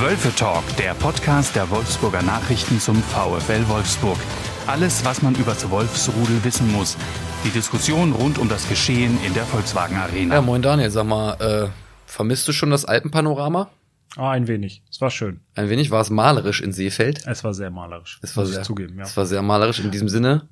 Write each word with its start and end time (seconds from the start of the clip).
Wölfe 0.00 0.34
Talk, 0.34 0.64
der 0.76 0.92
Podcast 0.94 1.54
der 1.54 1.70
Wolfsburger 1.70 2.22
Nachrichten 2.22 2.80
zum 2.80 2.96
VfL 2.96 3.68
Wolfsburg. 3.68 4.18
Alles, 4.66 5.04
was 5.04 5.22
man 5.22 5.34
über 5.36 5.52
das 5.52 5.70
Wolfsrudel 5.70 6.42
wissen 6.42 6.70
muss. 6.72 6.96
Die 7.44 7.50
Diskussion 7.50 8.12
rund 8.12 8.38
um 8.38 8.48
das 8.48 8.68
Geschehen 8.68 9.18
in 9.24 9.34
der 9.34 9.44
Volkswagen 9.44 9.96
Arena. 9.96 10.34
Ja, 10.34 10.40
moin 10.40 10.62
Daniel, 10.62 10.90
sag 10.90 11.06
mal, 11.06 11.34
äh, 11.34 11.68
vermisst 12.06 12.48
du 12.48 12.52
schon 12.52 12.70
das 12.70 12.84
Alpenpanorama? 12.84 13.70
Ah, 14.16 14.30
ein 14.30 14.48
wenig. 14.48 14.82
Es 14.90 15.00
war 15.00 15.10
schön. 15.10 15.40
Ein 15.54 15.68
wenig 15.68 15.90
war 15.90 16.00
es 16.00 16.10
malerisch 16.10 16.60
in 16.60 16.72
Seefeld. 16.72 17.24
Es 17.26 17.44
war 17.44 17.54
sehr 17.54 17.70
malerisch. 17.70 18.18
Es 18.22 18.36
war 18.36 18.44
muss 18.44 18.52
sehr, 18.52 18.62
ich 18.62 18.66
zugeben, 18.66 18.98
ja. 18.98 19.04
Es 19.04 19.16
war 19.16 19.26
sehr 19.26 19.42
malerisch. 19.42 19.78
In 19.78 19.90
diesem 19.90 20.08
Sinne 20.08 20.48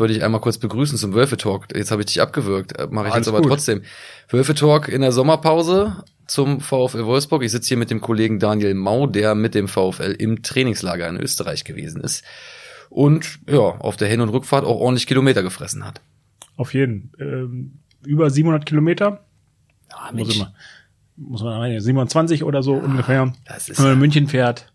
würde 0.00 0.12
ich 0.14 0.22
einmal 0.24 0.40
kurz 0.40 0.58
begrüßen 0.58 0.96
zum 0.98 1.14
Wölfe 1.14 1.36
Talk. 1.36 1.66
Jetzt 1.74 1.90
habe 1.90 2.02
ich 2.02 2.06
dich 2.06 2.20
abgewürgt, 2.20 2.78
äh, 2.78 2.86
mache 2.90 3.08
ich 3.08 3.12
Alles 3.14 3.26
jetzt 3.26 3.34
aber 3.34 3.42
gut. 3.42 3.50
trotzdem. 3.50 3.82
Wölfe 4.28 4.54
Talk 4.54 4.88
in 4.88 5.00
der 5.00 5.12
Sommerpause 5.12 6.04
zum 6.26 6.60
VfL 6.60 7.04
Wolfsburg. 7.06 7.42
Ich 7.42 7.50
sitze 7.52 7.68
hier 7.68 7.76
mit 7.76 7.90
dem 7.90 8.00
Kollegen 8.00 8.38
Daniel 8.38 8.74
Mau, 8.74 9.06
der 9.06 9.34
mit 9.34 9.54
dem 9.54 9.68
VfL 9.68 10.14
im 10.18 10.42
Trainingslager 10.42 11.08
in 11.08 11.16
Österreich 11.16 11.64
gewesen 11.64 12.00
ist 12.02 12.24
und 12.90 13.38
ja, 13.48 13.58
auf 13.58 13.96
der 13.96 14.08
Hin- 14.08 14.20
und 14.20 14.28
Rückfahrt 14.30 14.64
auch 14.64 14.78
ordentlich 14.80 15.06
Kilometer 15.06 15.42
gefressen 15.42 15.84
hat. 15.84 16.00
Auf 16.56 16.74
jeden. 16.74 17.12
Ähm, 17.20 17.78
über 18.04 18.30
700 18.30 18.66
Kilometer. 18.66 19.24
Ah, 19.90 20.10
Muss, 20.12 20.34
immer, 20.36 20.52
muss 21.16 21.42
man 21.42 21.60
rein, 21.60 21.80
27 21.80 22.44
oder 22.44 22.62
so 22.62 22.74
ungefähr. 22.74 23.32
das 23.46 23.68
ist 23.68 23.78
Wenn 23.78 23.84
man 23.86 23.92
in 23.94 23.98
München 24.00 24.28
fährt, 24.28 24.72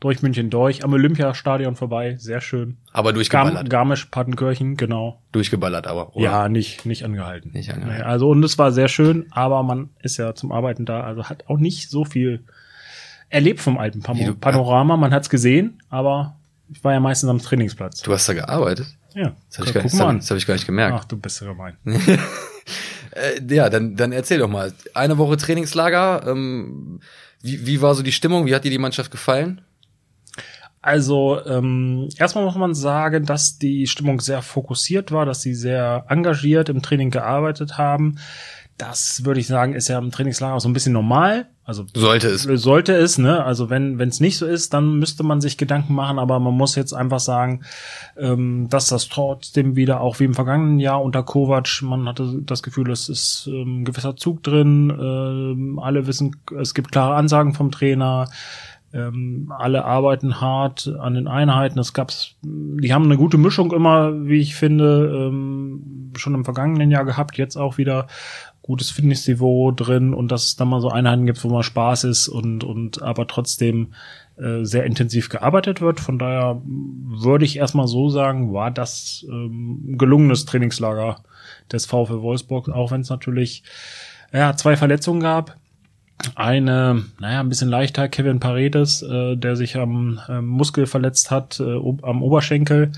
durch 0.00 0.22
München 0.22 0.48
durch, 0.50 0.84
am 0.84 0.92
Olympiastadion 0.92 1.74
vorbei, 1.74 2.16
sehr 2.18 2.40
schön. 2.40 2.76
aber 2.92 3.08
Garm, 3.10 3.14
durchgeballert. 3.16 3.68
Garmisch-Partenkirchen, 3.70 4.76
genau. 4.76 5.20
durchgeballert 5.32 5.86
aber. 5.86 6.14
oder? 6.14 6.24
Ja, 6.24 6.48
nicht, 6.48 6.86
nicht 6.86 7.04
angehalten. 7.04 7.50
Nicht 7.52 7.72
angehalten. 7.72 8.04
Also, 8.06 8.28
und 8.30 8.44
es 8.44 8.58
war 8.58 8.70
sehr 8.72 8.88
schön, 8.88 9.26
aber 9.30 9.62
man 9.62 9.90
ist 10.02 10.16
ja 10.16 10.34
zum 10.34 10.52
Arbeiten 10.52 10.84
da, 10.84 11.02
also 11.02 11.24
hat 11.24 11.44
auch 11.48 11.58
nicht 11.58 11.90
so 11.90 12.04
viel 12.04 12.44
erlebt 13.28 13.60
vom 13.60 13.76
alten 13.76 14.00
Panorama. 14.02 14.96
Man 14.96 15.12
hat's 15.12 15.28
gesehen, 15.30 15.82
aber 15.90 16.36
ich 16.70 16.82
war 16.84 16.92
ja 16.92 17.00
meistens 17.00 17.28
am 17.30 17.38
Trainingsplatz. 17.40 18.02
Du 18.02 18.12
hast 18.12 18.28
da 18.28 18.34
gearbeitet? 18.34 18.86
Ja, 19.14 19.34
Das 19.48 19.58
habe 19.58 19.68
ich, 19.68 19.74
gar- 19.74 19.82
guck 19.82 19.90
das 19.90 19.98
mal 19.98 20.04
hab, 20.04 20.10
an. 20.10 20.18
das 20.18 20.30
hab 20.30 20.36
ich 20.36 20.46
gar 20.46 20.54
nicht 20.54 20.66
gemerkt. 20.66 20.96
Ach, 21.00 21.04
du 21.06 21.16
bist 21.16 21.40
ja 21.40 21.48
gemein. 21.48 21.76
Äh, 23.12 23.40
ja, 23.54 23.70
dann, 23.70 23.96
dann 23.96 24.12
erzähl 24.12 24.38
doch 24.38 24.48
mal. 24.50 24.72
Eine 24.94 25.16
Woche 25.18 25.36
Trainingslager. 25.38 26.26
Ähm, 26.26 27.00
wie, 27.40 27.66
wie 27.66 27.80
war 27.80 27.94
so 27.94 28.02
die 28.02 28.12
Stimmung? 28.12 28.46
Wie 28.46 28.54
hat 28.54 28.64
dir 28.64 28.70
die 28.70 28.78
Mannschaft 28.78 29.10
gefallen? 29.10 29.62
Also 30.88 31.38
ähm, 31.44 32.08
erstmal 32.16 32.46
muss 32.46 32.54
man 32.54 32.72
sagen, 32.72 33.26
dass 33.26 33.58
die 33.58 33.86
Stimmung 33.86 34.22
sehr 34.22 34.40
fokussiert 34.40 35.12
war, 35.12 35.26
dass 35.26 35.42
sie 35.42 35.52
sehr 35.52 36.06
engagiert 36.08 36.70
im 36.70 36.80
Training 36.80 37.10
gearbeitet 37.10 37.76
haben. 37.76 38.16
Das 38.78 39.26
würde 39.26 39.38
ich 39.40 39.48
sagen, 39.48 39.74
ist 39.74 39.88
ja 39.88 39.98
im 39.98 40.10
Trainingslager 40.10 40.54
auch 40.54 40.60
so 40.60 40.68
ein 40.68 40.72
bisschen 40.72 40.94
normal. 40.94 41.50
Also 41.62 41.84
Sollte 41.92 42.28
es. 42.28 42.44
sollte 42.44 42.94
es, 42.94 43.18
ne? 43.18 43.44
Also 43.44 43.68
wenn 43.68 43.98
wenn 43.98 44.08
es 44.08 44.20
nicht 44.20 44.38
so 44.38 44.46
ist, 44.46 44.72
dann 44.72 44.98
müsste 44.98 45.24
man 45.24 45.42
sich 45.42 45.58
Gedanken 45.58 45.92
machen. 45.94 46.18
Aber 46.18 46.40
man 46.40 46.54
muss 46.54 46.74
jetzt 46.74 46.94
einfach 46.94 47.20
sagen, 47.20 47.64
ähm, 48.16 48.68
dass 48.70 48.88
das 48.88 49.08
trotzdem 49.10 49.76
wieder 49.76 50.00
auch 50.00 50.20
wie 50.20 50.24
im 50.24 50.32
vergangenen 50.32 50.78
Jahr 50.78 51.02
unter 51.02 51.22
Kovac, 51.22 51.82
man 51.82 52.08
hatte 52.08 52.40
das 52.46 52.62
Gefühl, 52.62 52.90
es 52.90 53.10
ist 53.10 53.46
ähm, 53.46 53.82
ein 53.82 53.84
gewisser 53.84 54.16
Zug 54.16 54.42
drin. 54.42 54.88
Ähm, 54.90 55.78
alle 55.78 56.06
wissen, 56.06 56.34
es 56.58 56.72
gibt 56.72 56.92
klare 56.92 57.14
Ansagen 57.14 57.52
vom 57.52 57.70
Trainer. 57.70 58.30
Ähm, 58.92 59.52
alle 59.56 59.84
arbeiten 59.84 60.40
hart 60.40 60.90
an 60.98 61.14
den 61.14 61.28
Einheiten. 61.28 61.78
Es 61.78 61.92
gab's, 61.92 62.36
die 62.42 62.92
haben 62.92 63.04
eine 63.04 63.18
gute 63.18 63.36
Mischung 63.36 63.72
immer, 63.72 64.26
wie 64.26 64.40
ich 64.40 64.54
finde, 64.54 65.28
ähm, 65.28 66.12
schon 66.16 66.34
im 66.34 66.44
vergangenen 66.44 66.90
Jahr 66.90 67.04
gehabt. 67.04 67.36
Jetzt 67.36 67.56
auch 67.56 67.76
wieder 67.76 68.06
gutes 68.62 68.90
Fitnessniveau 68.90 69.72
drin 69.72 70.12
und 70.12 70.30
dass 70.30 70.44
es 70.44 70.56
dann 70.56 70.68
mal 70.68 70.80
so 70.80 70.90
Einheiten 70.90 71.26
gibt, 71.26 71.42
wo 71.42 71.48
mal 71.48 71.62
Spaß 71.62 72.04
ist 72.04 72.28
und, 72.28 72.64
und 72.64 73.02
aber 73.02 73.26
trotzdem 73.26 73.94
äh, 74.36 74.64
sehr 74.64 74.84
intensiv 74.84 75.30
gearbeitet 75.30 75.80
wird. 75.80 76.00
Von 76.00 76.18
daher 76.18 76.60
würde 76.64 77.46
ich 77.46 77.56
erstmal 77.56 77.88
so 77.88 78.10
sagen, 78.10 78.52
war 78.52 78.70
das 78.70 79.26
ähm, 79.28 79.96
gelungenes 79.98 80.44
Trainingslager 80.44 81.22
des 81.72 81.86
VfL 81.86 82.20
Wolfsburg, 82.20 82.68
auch 82.68 82.90
wenn 82.90 83.00
es 83.00 83.10
natürlich 83.10 83.62
ja, 84.32 84.54
zwei 84.54 84.76
Verletzungen 84.76 85.20
gab. 85.20 85.56
Eine, 86.34 87.04
naja, 87.20 87.40
ein 87.40 87.48
bisschen 87.48 87.68
leichter, 87.68 88.08
Kevin 88.08 88.40
Paredes, 88.40 89.02
äh, 89.02 89.36
der 89.36 89.54
sich 89.54 89.76
am 89.76 90.20
äh, 90.28 90.40
Muskel 90.40 90.86
verletzt 90.86 91.30
hat, 91.30 91.60
äh, 91.60 91.76
am 92.02 92.22
Oberschenkel. 92.22 92.90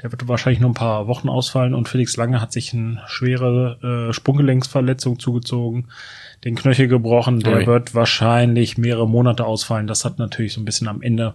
Der 0.00 0.12
wird 0.12 0.28
wahrscheinlich 0.28 0.60
nur 0.60 0.70
ein 0.70 0.74
paar 0.74 1.08
Wochen 1.08 1.28
ausfallen 1.28 1.74
und 1.74 1.88
Felix 1.88 2.16
Lange 2.16 2.40
hat 2.40 2.52
sich 2.52 2.72
eine 2.72 3.02
schwere 3.08 4.08
äh, 4.08 4.12
Sprunggelenksverletzung 4.12 5.18
zugezogen, 5.18 5.88
den 6.44 6.54
Knöchel 6.54 6.86
gebrochen. 6.86 7.40
Der 7.40 7.58
Ui. 7.58 7.66
wird 7.66 7.96
wahrscheinlich 7.96 8.78
mehrere 8.78 9.08
Monate 9.08 9.44
ausfallen. 9.44 9.88
Das 9.88 10.04
hat 10.04 10.20
natürlich 10.20 10.52
so 10.52 10.60
ein 10.60 10.64
bisschen 10.64 10.86
am 10.86 11.02
Ende 11.02 11.34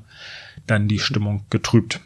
dann 0.65 0.87
die 0.87 0.99
Stimmung 0.99 1.43
getrübt. 1.49 1.99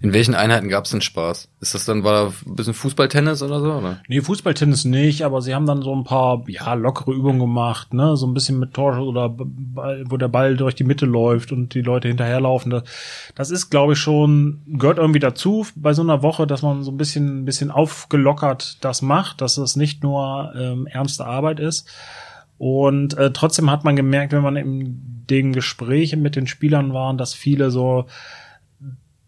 In 0.00 0.12
welchen 0.12 0.36
Einheiten 0.36 0.68
gab 0.68 0.84
es 0.84 0.92
denn 0.92 1.00
Spaß? 1.00 1.48
Ist 1.60 1.74
das 1.74 1.84
dann, 1.84 2.04
war 2.04 2.12
da 2.12 2.32
ein 2.46 2.54
bisschen 2.54 2.74
Fußballtennis 2.74 3.42
oder 3.42 3.60
so? 3.60 3.72
Oder? 3.72 4.00
Nee, 4.06 4.20
Fußballtennis 4.20 4.84
nicht, 4.84 5.24
aber 5.24 5.42
sie 5.42 5.56
haben 5.56 5.66
dann 5.66 5.82
so 5.82 5.92
ein 5.92 6.04
paar, 6.04 6.44
ja, 6.46 6.74
lockere 6.74 7.12
Übungen 7.12 7.40
gemacht, 7.40 7.92
ne, 7.92 8.16
so 8.16 8.26
ein 8.26 8.34
bisschen 8.34 8.60
mit 8.60 8.74
Tor 8.74 8.96
oder 8.98 9.28
Ball, 9.28 10.04
wo 10.08 10.16
der 10.16 10.28
Ball 10.28 10.56
durch 10.56 10.76
die 10.76 10.84
Mitte 10.84 11.04
läuft 11.04 11.50
und 11.50 11.74
die 11.74 11.82
Leute 11.82 12.06
hinterherlaufen. 12.06 12.70
Das, 12.70 12.84
das 13.34 13.50
ist, 13.50 13.70
glaube 13.70 13.94
ich, 13.94 13.98
schon, 13.98 14.60
gehört 14.66 14.98
irgendwie 14.98 15.18
dazu 15.18 15.66
bei 15.74 15.92
so 15.92 16.02
einer 16.02 16.22
Woche, 16.22 16.46
dass 16.46 16.62
man 16.62 16.84
so 16.84 16.92
ein 16.92 16.96
bisschen, 16.96 17.40
ein 17.40 17.44
bisschen 17.44 17.72
aufgelockert 17.72 18.84
das 18.84 19.02
macht, 19.02 19.40
dass 19.40 19.58
es 19.58 19.74
nicht 19.74 20.04
nur 20.04 20.52
ähm, 20.56 20.86
ernste 20.86 21.26
Arbeit 21.26 21.58
ist. 21.58 21.88
Und 22.56 23.18
äh, 23.18 23.32
trotzdem 23.32 23.70
hat 23.70 23.84
man 23.84 23.96
gemerkt, 23.96 24.32
wenn 24.32 24.42
man 24.42 24.56
in 24.56 25.24
den 25.28 25.52
Gesprächen 25.52 26.22
mit 26.22 26.36
den 26.36 26.46
Spielern 26.46 26.92
war, 26.92 27.14
dass 27.14 27.34
viele 27.34 27.70
so 27.70 28.06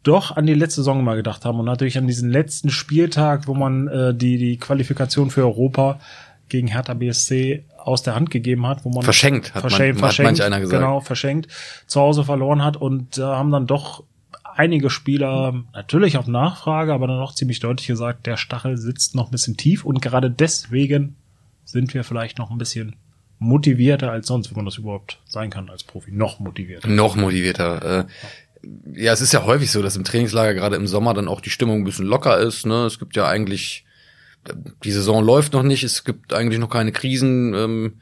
doch 0.03 0.37
an 0.37 0.47
die 0.47 0.55
letzte 0.55 0.81
Saison 0.81 1.05
mal 1.05 1.17
gedacht 1.17 1.45
haben 1.45 1.59
und 1.59 1.67
natürlich 1.67 1.99
an 1.99 2.07
diesen 2.07 2.31
letzten 2.31 2.71
Spieltag, 2.71 3.47
wo 3.47 3.55
man 3.55 3.89
äh, 3.89 4.15
die 4.15 4.39
die 4.39 4.57
Qualifikation 4.57 5.31
für 5.31 5.43
Europa 5.43 6.01
gegen 6.49 6.69
Hertha 6.69 6.95
BSC 6.95 7.65
aus 7.79 8.03
der 8.03 8.15
Hand 8.15 8.31
gegeben 8.31 8.67
hat, 8.67 8.85
wo 8.85 8.91
man 8.91 9.03
Verschenkt, 9.03 9.55
hat 9.55 9.63
man- 9.63 9.71
verschenkt, 9.71 9.97
hat 9.97 10.01
verschenkt, 10.01 10.27
manch 10.39 10.43
einer 10.43 10.61
gesagt. 10.61 10.81
Genau, 10.83 11.01
verschenkt, 11.01 11.49
zu 11.87 12.01
Hause 12.01 12.25
verloren 12.25 12.65
hat 12.65 12.77
und 12.77 13.19
da 13.19 13.37
haben 13.37 13.51
dann 13.51 13.67
doch 13.67 14.05
einige 14.57 14.91
Spieler 14.91 15.55
natürlich 15.73 16.17
auf 16.19 16.27
Nachfrage, 16.27 16.93
aber 16.93 17.07
dann 17.07 17.21
auch 17.21 17.35
ziemlich 17.35 17.61
deutlich 17.61 17.87
gesagt, 17.87 18.27
der 18.27 18.37
Stachel 18.37 18.77
sitzt 18.79 19.15
noch 19.15 19.29
ein 19.29 19.31
bisschen 19.31 19.57
tief 19.57 19.85
und 19.85 20.03
gerade 20.03 20.31
deswegen 20.31 21.17
sind 21.65 21.95
wir 21.95 22.05
vielleicht 22.05 22.39
noch 22.39 22.51
ein 22.51 22.59
bisschen 22.59 22.97
motivierter 23.39 24.11
als 24.11 24.27
sonst, 24.27 24.51
wenn 24.51 24.57
man 24.57 24.65
das 24.67 24.77
überhaupt 24.77 25.21
sein 25.27 25.51
kann 25.51 25.71
als 25.71 25.83
Profi. 25.85 26.11
Noch 26.13 26.41
motivierter. 26.41 26.89
Noch 26.89 27.17
motivierter. 27.17 28.01
Äh, 28.01 28.05
ja, 28.95 29.13
es 29.13 29.21
ist 29.21 29.33
ja 29.33 29.45
häufig 29.45 29.71
so, 29.71 29.83
dass 29.83 29.97
im 29.97 30.05
Trainingslager 30.05 30.55
gerade 30.55 30.77
im 30.77 30.87
Sommer 30.87 31.15
dann 31.15 31.29
auch 31.29 31.41
die 31.41 31.51
Stimmung 31.51 31.81
ein 31.81 31.85
bisschen 31.85 32.07
locker 32.07 32.39
ist. 32.39 32.67
Ne? 32.67 32.85
Es 32.85 32.99
gibt 32.99 33.17
ja 33.17 33.27
eigentlich, 33.27 33.85
die 34.85 34.93
Saison 34.93 35.25
läuft 35.25 35.53
noch 35.53 35.63
nicht, 35.63 35.83
es 35.83 36.05
gibt 36.05 36.33
eigentlich 36.33 36.61
noch 36.61 36.71
keine 36.71 36.93
Krisen, 36.93 37.55
ähm, 37.55 37.93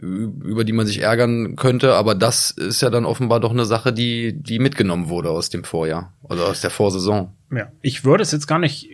über 0.00 0.64
die 0.64 0.72
man 0.72 0.86
sich 0.86 1.00
ärgern 1.00 1.56
könnte, 1.56 1.94
aber 1.94 2.14
das 2.14 2.52
ist 2.52 2.82
ja 2.82 2.90
dann 2.90 3.04
offenbar 3.04 3.40
doch 3.40 3.50
eine 3.50 3.64
Sache, 3.64 3.92
die, 3.92 4.32
die 4.32 4.60
mitgenommen 4.60 5.08
wurde 5.08 5.30
aus 5.30 5.50
dem 5.50 5.64
Vorjahr 5.64 6.12
oder 6.22 6.46
aus 6.46 6.60
der 6.60 6.70
Vorsaison. 6.70 7.32
Ja, 7.50 7.72
ich 7.82 8.04
würde 8.04 8.22
es 8.22 8.30
jetzt 8.30 8.46
gar 8.46 8.60
nicht, 8.60 8.90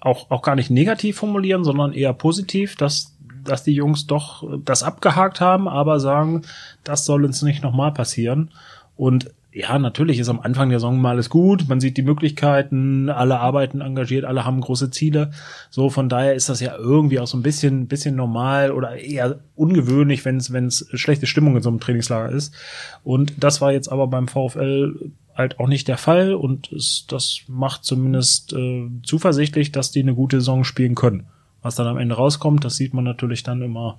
auch, 0.00 0.30
auch 0.30 0.42
gar 0.42 0.56
nicht 0.56 0.70
negativ 0.70 1.18
formulieren, 1.18 1.62
sondern 1.62 1.92
eher 1.92 2.12
positiv, 2.14 2.74
dass, 2.74 3.16
dass 3.44 3.62
die 3.62 3.74
Jungs 3.74 4.08
doch 4.08 4.42
das 4.64 4.82
abgehakt 4.82 5.40
haben, 5.40 5.68
aber 5.68 6.00
sagen, 6.00 6.42
das 6.82 7.04
soll 7.04 7.24
uns 7.24 7.42
nicht 7.42 7.62
nochmal 7.62 7.92
passieren. 7.92 8.50
Und 8.96 9.30
ja, 9.52 9.78
natürlich 9.78 10.18
ist 10.20 10.28
am 10.28 10.40
Anfang 10.40 10.68
der 10.68 10.78
Saison 10.78 11.00
mal 11.00 11.10
alles 11.10 11.28
gut, 11.28 11.68
man 11.68 11.80
sieht 11.80 11.96
die 11.96 12.02
Möglichkeiten, 12.02 13.10
alle 13.10 13.40
arbeiten 13.40 13.80
engagiert, 13.80 14.24
alle 14.24 14.44
haben 14.44 14.60
große 14.60 14.90
Ziele. 14.90 15.32
So, 15.70 15.90
von 15.90 16.08
daher 16.08 16.34
ist 16.34 16.48
das 16.48 16.60
ja 16.60 16.76
irgendwie 16.76 17.18
auch 17.18 17.26
so 17.26 17.36
ein 17.36 17.42
bisschen, 17.42 17.88
bisschen 17.88 18.14
normal 18.14 18.70
oder 18.70 18.96
eher 18.96 19.40
ungewöhnlich, 19.56 20.24
wenn 20.24 20.36
es, 20.36 20.52
wenn 20.52 20.66
es 20.66 20.86
schlechte 20.94 21.26
Stimmung 21.26 21.56
in 21.56 21.62
so 21.62 21.68
einem 21.68 21.80
Trainingslager 21.80 22.30
ist. 22.30 22.54
Und 23.02 23.42
das 23.42 23.60
war 23.60 23.72
jetzt 23.72 23.90
aber 23.90 24.06
beim 24.06 24.28
VfL 24.28 25.10
halt 25.34 25.58
auch 25.58 25.68
nicht 25.68 25.88
der 25.88 25.98
Fall 25.98 26.34
und 26.34 26.70
es, 26.70 27.06
das 27.08 27.40
macht 27.48 27.84
zumindest 27.84 28.52
äh, 28.52 28.88
zuversichtlich, 29.02 29.72
dass 29.72 29.90
die 29.90 30.00
eine 30.00 30.14
gute 30.14 30.40
Saison 30.40 30.62
spielen 30.62 30.94
können. 30.94 31.26
Was 31.62 31.74
dann 31.74 31.88
am 31.88 31.98
Ende 31.98 32.14
rauskommt, 32.14 32.64
das 32.64 32.76
sieht 32.76 32.94
man 32.94 33.04
natürlich 33.04 33.42
dann 33.42 33.62
immer 33.62 33.98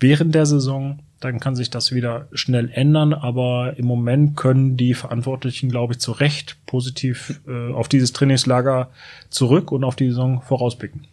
während 0.00 0.34
der 0.34 0.46
Saison. 0.46 1.00
Dann 1.20 1.40
kann 1.40 1.56
sich 1.56 1.70
das 1.70 1.92
wieder 1.92 2.28
schnell 2.32 2.70
ändern, 2.70 3.14
aber 3.14 3.78
im 3.78 3.86
Moment 3.86 4.36
können 4.36 4.76
die 4.76 4.92
Verantwortlichen, 4.92 5.70
glaube 5.70 5.94
ich, 5.94 5.98
zu 5.98 6.12
Recht 6.12 6.58
positiv 6.66 7.40
äh, 7.48 7.72
auf 7.72 7.88
dieses 7.88 8.12
Trainingslager 8.12 8.90
zurück 9.30 9.72
und 9.72 9.82
auf 9.82 9.96
die 9.96 10.08
Saison 10.08 10.42
vorausblicken. 10.42 11.06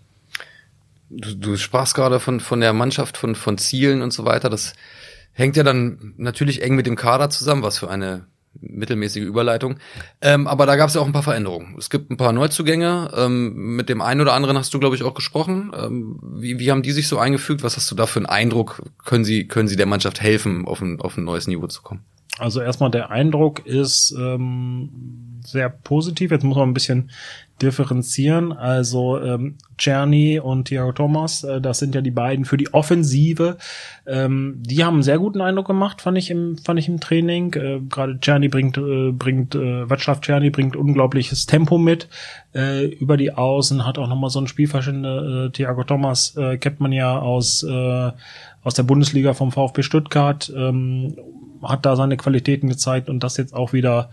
Du, 1.10 1.36
du 1.36 1.58
sprachst 1.58 1.96
gerade 1.96 2.20
von, 2.20 2.42
von 2.42 2.60
der 2.60 2.74
Mannschaft, 2.74 3.18
von, 3.18 3.36
von 3.36 3.58
Zielen 3.58 4.02
und 4.02 4.12
so 4.12 4.26
weiter. 4.26 4.50
Das 4.50 4.74
hängt 5.32 5.56
ja 5.56 5.64
dann 5.64 6.14
natürlich 6.18 6.62
eng 6.62 6.76
mit 6.76 6.86
dem 6.86 6.96
Kader 6.96 7.30
zusammen, 7.30 7.64
was 7.64 7.78
für 7.78 7.90
eine 7.90 8.26
mittelmäßige 8.70 9.24
Überleitung. 9.24 9.78
Ähm, 10.22 10.48
aber 10.48 10.66
da 10.66 10.76
gab 10.76 10.90
es 10.90 10.96
ja 10.96 11.02
auch 11.02 11.06
ein 11.06 11.14
paar 11.14 11.24
Veränderungen. 11.24 11.76
Es 11.78 11.90
gibt 11.90 12.12
ein 12.12 12.18
paar 12.18 12.34
Neuzugänge. 12.34 13.12
Ähm, 13.16 13.76
mit 13.76 13.90
dem 13.90 14.02
einen 14.02 14.22
oder 14.22 14.34
anderen 14.34 14.58
hast 14.58 14.74
du, 14.74 14.80
glaube 14.80 14.96
ich, 14.96 15.04
auch 15.04 15.14
gesprochen. 15.14 15.72
Ähm, 15.76 16.20
wie, 16.22 16.60
wie 16.60 16.72
haben 16.72 16.84
die 16.84 16.92
sich 16.92 17.08
so 17.08 17.18
eingefügt? 17.18 17.64
Was 17.64 17.78
hast 17.78 17.90
du 17.92 17.96
da 17.96 18.06
für 18.06 18.20
einen 18.20 18.26
Eindruck? 18.26 18.82
Können 19.04 19.26
sie, 19.26 19.48
können 19.48 19.68
sie 19.68 19.76
der 19.76 19.86
Mannschaft 19.86 20.22
helfen, 20.22 20.66
auf 20.66 20.82
ein, 20.82 21.00
auf 21.00 21.18
ein 21.18 21.24
neues 21.24 21.48
Niveau 21.48 21.68
zu 21.68 21.82
kommen? 21.82 22.02
Also 22.40 22.62
erstmal 22.62 22.90
der 22.90 23.12
Eindruck 23.12 23.66
ist 23.66 24.16
ähm, 24.18 24.90
sehr 25.46 25.70
positiv. 25.70 26.32
Jetzt 26.32 26.44
muss 26.44 26.58
man 26.58 26.70
ein 26.70 26.74
bisschen 26.74 27.12
differenzieren. 27.64 28.52
Also 28.52 29.20
ähm, 29.20 29.58
Czerny 29.78 30.40
und 30.40 30.68
Thiago 30.68 30.92
Thomas, 30.92 31.44
äh, 31.44 31.62
das 31.62 31.80
sind 31.80 31.96
ja 31.96 32.02
die 32.02 32.12
beiden 32.12 32.46
für 32.46 32.58
die 32.58 32.74
Offensive. 32.74 33.58
Ähm, 34.06 34.62
die 34.66 34.84
haben 34.84 34.96
einen 34.96 35.04
sehr 35.04 35.18
guten 35.18 35.42
Eindruck 35.42 35.68
gemacht, 35.68 36.02
fand 36.02 36.18
ich 36.18 36.30
im, 36.30 36.58
fand 36.58 36.80
ich 36.80 36.88
im 36.88 37.00
Training. 37.00 37.54
Äh, 37.54 37.80
Gerade 37.90 38.20
Czerny 38.20 38.50
bringt, 38.50 38.78
äh, 38.78 39.12
bringt 39.12 39.56
äh, 39.56 39.84
Václav 39.86 40.22
Czerny 40.22 40.50
bringt 40.50 40.76
unglaubliches 40.76 41.46
Tempo 41.46 41.78
mit 41.78 42.08
äh, 42.54 42.86
über 42.86 43.18
die 43.18 43.34
Außen, 43.34 43.86
hat 43.86 43.98
auch 43.98 44.08
nochmal 44.08 44.30
so 44.30 44.40
ein 44.40 44.48
Spielverständnis. 44.48 45.48
Äh, 45.48 45.50
Thiago 45.52 45.84
Thomas 45.84 46.36
äh, 46.38 46.58
kennt 46.58 46.80
man 46.80 46.92
ja 46.92 47.18
aus, 47.18 47.64
äh, 47.64 48.12
aus 48.64 48.74
der 48.74 48.84
Bundesliga 48.84 49.34
vom 49.34 49.52
VfB 49.52 49.84
Stuttgart, 49.84 50.52
ähm, 50.56 51.16
hat 51.64 51.86
da 51.86 51.96
seine 51.96 52.18
Qualitäten 52.18 52.68
gezeigt 52.68 53.10
und 53.10 53.24
das 53.24 53.38
jetzt 53.38 53.54
auch 53.54 53.74
wieder 53.74 54.10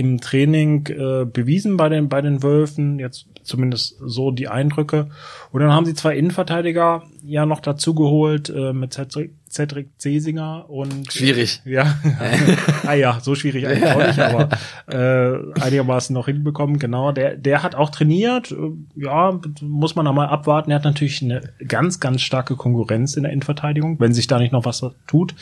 im 0.00 0.18
Training 0.18 0.86
äh, 0.86 1.26
bewiesen 1.26 1.76
bei 1.76 1.90
den 1.90 2.08
bei 2.08 2.22
den 2.22 2.42
Wölfen, 2.42 2.98
jetzt 2.98 3.26
zumindest 3.42 3.96
so 4.00 4.30
die 4.30 4.48
Eindrücke. 4.48 5.10
Und 5.52 5.60
dann 5.60 5.72
haben 5.72 5.84
sie 5.84 5.92
zwei 5.92 6.16
Innenverteidiger 6.16 7.02
ja 7.22 7.44
noch 7.44 7.60
dazu 7.60 7.94
geholt 7.94 8.48
äh, 8.48 8.72
mit 8.72 8.94
Cedric, 8.94 9.34
Cedric 9.50 9.88
Cesinger 9.98 10.70
und 10.70 11.12
schwierig. 11.12 11.60
Äh, 11.66 11.72
ja, 11.72 11.96
ah 12.86 12.94
ja, 12.94 13.18
so 13.20 13.34
schwierig 13.34 13.66
eigentlich 13.66 13.90
auch 13.90 14.06
nicht, 14.06 14.18
aber 14.18 14.48
äh, 14.86 15.60
einigermaßen 15.60 16.14
noch 16.14 16.26
hinbekommen. 16.26 16.78
Genau, 16.78 17.10
der 17.10 17.36
der 17.36 17.62
hat 17.62 17.74
auch 17.74 17.90
trainiert. 17.90 18.52
Äh, 18.52 18.56
ja, 18.94 19.40
muss 19.60 19.96
man 19.96 20.06
einmal 20.06 20.28
abwarten. 20.28 20.70
Er 20.70 20.76
hat 20.76 20.84
natürlich 20.84 21.20
eine 21.22 21.52
ganz 21.66 21.98
ganz 21.98 22.22
starke 22.22 22.54
Konkurrenz 22.54 23.16
in 23.16 23.24
der 23.24 23.32
Innenverteidigung, 23.32 23.98
wenn 23.98 24.14
sich 24.14 24.28
da 24.28 24.38
nicht 24.38 24.52
noch 24.52 24.64
was 24.64 24.84
tut. 25.08 25.34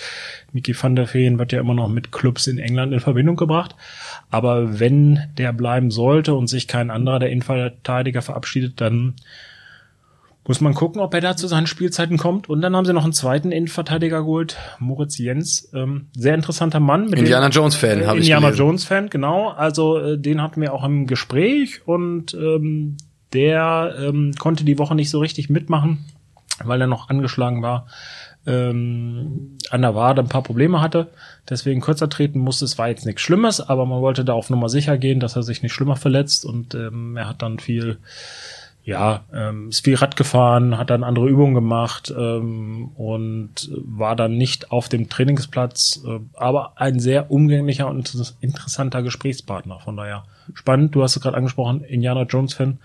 Miki 0.52 0.74
van 0.80 0.96
der 0.96 1.06
Feen 1.06 1.38
wird 1.38 1.52
ja 1.52 1.60
immer 1.60 1.74
noch 1.74 1.88
mit 1.88 2.10
Clubs 2.10 2.46
in 2.46 2.58
England 2.58 2.94
in 2.94 3.00
Verbindung 3.00 3.36
gebracht. 3.36 3.76
Aber 4.30 4.80
wenn 4.80 5.20
der 5.36 5.52
bleiben 5.52 5.90
sollte 5.90 6.34
und 6.34 6.46
sich 6.48 6.66
kein 6.66 6.90
anderer 6.90 7.18
der 7.18 7.30
Innenverteidiger 7.30 8.22
verabschiedet, 8.22 8.80
dann 8.80 9.14
muss 10.48 10.62
man 10.62 10.74
gucken, 10.74 11.00
ob 11.00 11.12
er 11.12 11.20
da 11.20 11.36
zu 11.36 11.46
seinen 11.46 11.66
Spielzeiten 11.66 12.16
kommt. 12.16 12.48
Und 12.48 12.62
dann 12.62 12.74
haben 12.74 12.86
sie 12.86 12.94
noch 12.94 13.04
einen 13.04 13.12
zweiten 13.12 13.52
Innenverteidiger 13.52 14.20
geholt, 14.20 14.56
Moritz 14.78 15.18
Jens. 15.18 15.70
Ähm, 15.74 16.06
sehr 16.16 16.34
interessanter 16.34 16.80
Mann. 16.80 17.12
Indiana 17.12 17.48
Jones 17.48 17.76
Fan, 17.76 18.00
äh, 18.00 18.06
habe 18.06 18.18
ich 18.18 18.24
Indiana 18.24 18.50
Jones 18.50 18.84
Fan, 18.84 19.10
genau. 19.10 19.50
Also 19.50 19.98
äh, 19.98 20.18
den 20.18 20.42
hatten 20.42 20.60
wir 20.60 20.72
auch 20.72 20.84
im 20.84 21.06
Gespräch 21.06 21.86
und 21.86 22.32
ähm, 22.32 22.96
der 23.34 23.94
ähm, 24.00 24.32
konnte 24.38 24.64
die 24.64 24.78
Woche 24.78 24.94
nicht 24.94 25.10
so 25.10 25.20
richtig 25.20 25.50
mitmachen, 25.50 26.06
weil 26.64 26.80
er 26.80 26.86
noch 26.86 27.10
angeschlagen 27.10 27.62
war 27.62 27.86
ähm, 28.48 29.58
an 29.70 29.82
der 29.82 29.94
Wade 29.94 30.22
ein 30.22 30.28
paar 30.28 30.42
Probleme 30.42 30.80
hatte, 30.80 31.08
deswegen 31.48 31.82
kürzer 31.82 32.08
treten 32.08 32.38
musste. 32.38 32.64
Es 32.64 32.78
war 32.78 32.88
jetzt 32.88 33.04
nichts 33.04 33.20
Schlimmes, 33.20 33.60
aber 33.60 33.84
man 33.84 34.00
wollte 34.00 34.24
da 34.24 34.32
auf 34.32 34.48
Nummer 34.48 34.70
sicher 34.70 34.96
gehen, 34.96 35.20
dass 35.20 35.36
er 35.36 35.42
sich 35.42 35.62
nicht 35.62 35.74
schlimmer 35.74 35.96
verletzt 35.96 36.46
und 36.46 36.74
ähm, 36.74 37.16
er 37.16 37.28
hat 37.28 37.42
dann 37.42 37.58
viel, 37.58 37.98
ja, 38.88 39.26
ähm, 39.34 39.68
ist 39.68 39.84
viel 39.84 39.96
Rad 39.96 40.16
gefahren, 40.16 40.78
hat 40.78 40.88
dann 40.88 41.04
andere 41.04 41.28
Übungen 41.28 41.52
gemacht 41.52 42.10
ähm, 42.16 42.90
und 42.96 43.70
war 43.70 44.16
dann 44.16 44.38
nicht 44.38 44.72
auf 44.72 44.88
dem 44.88 45.10
Trainingsplatz, 45.10 46.00
äh, 46.06 46.20
aber 46.32 46.72
ein 46.76 46.98
sehr 46.98 47.30
umgänglicher 47.30 47.86
und 47.86 48.10
interessanter 48.40 49.02
Gesprächspartner. 49.02 49.78
Von 49.80 49.98
daher 49.98 50.24
spannend. 50.54 50.94
Du 50.94 51.02
hast 51.02 51.14
es 51.14 51.22
gerade 51.22 51.36
angesprochen, 51.36 51.84
Indiana 51.84 52.22
Jones 52.22 52.54
Fan 52.54 52.78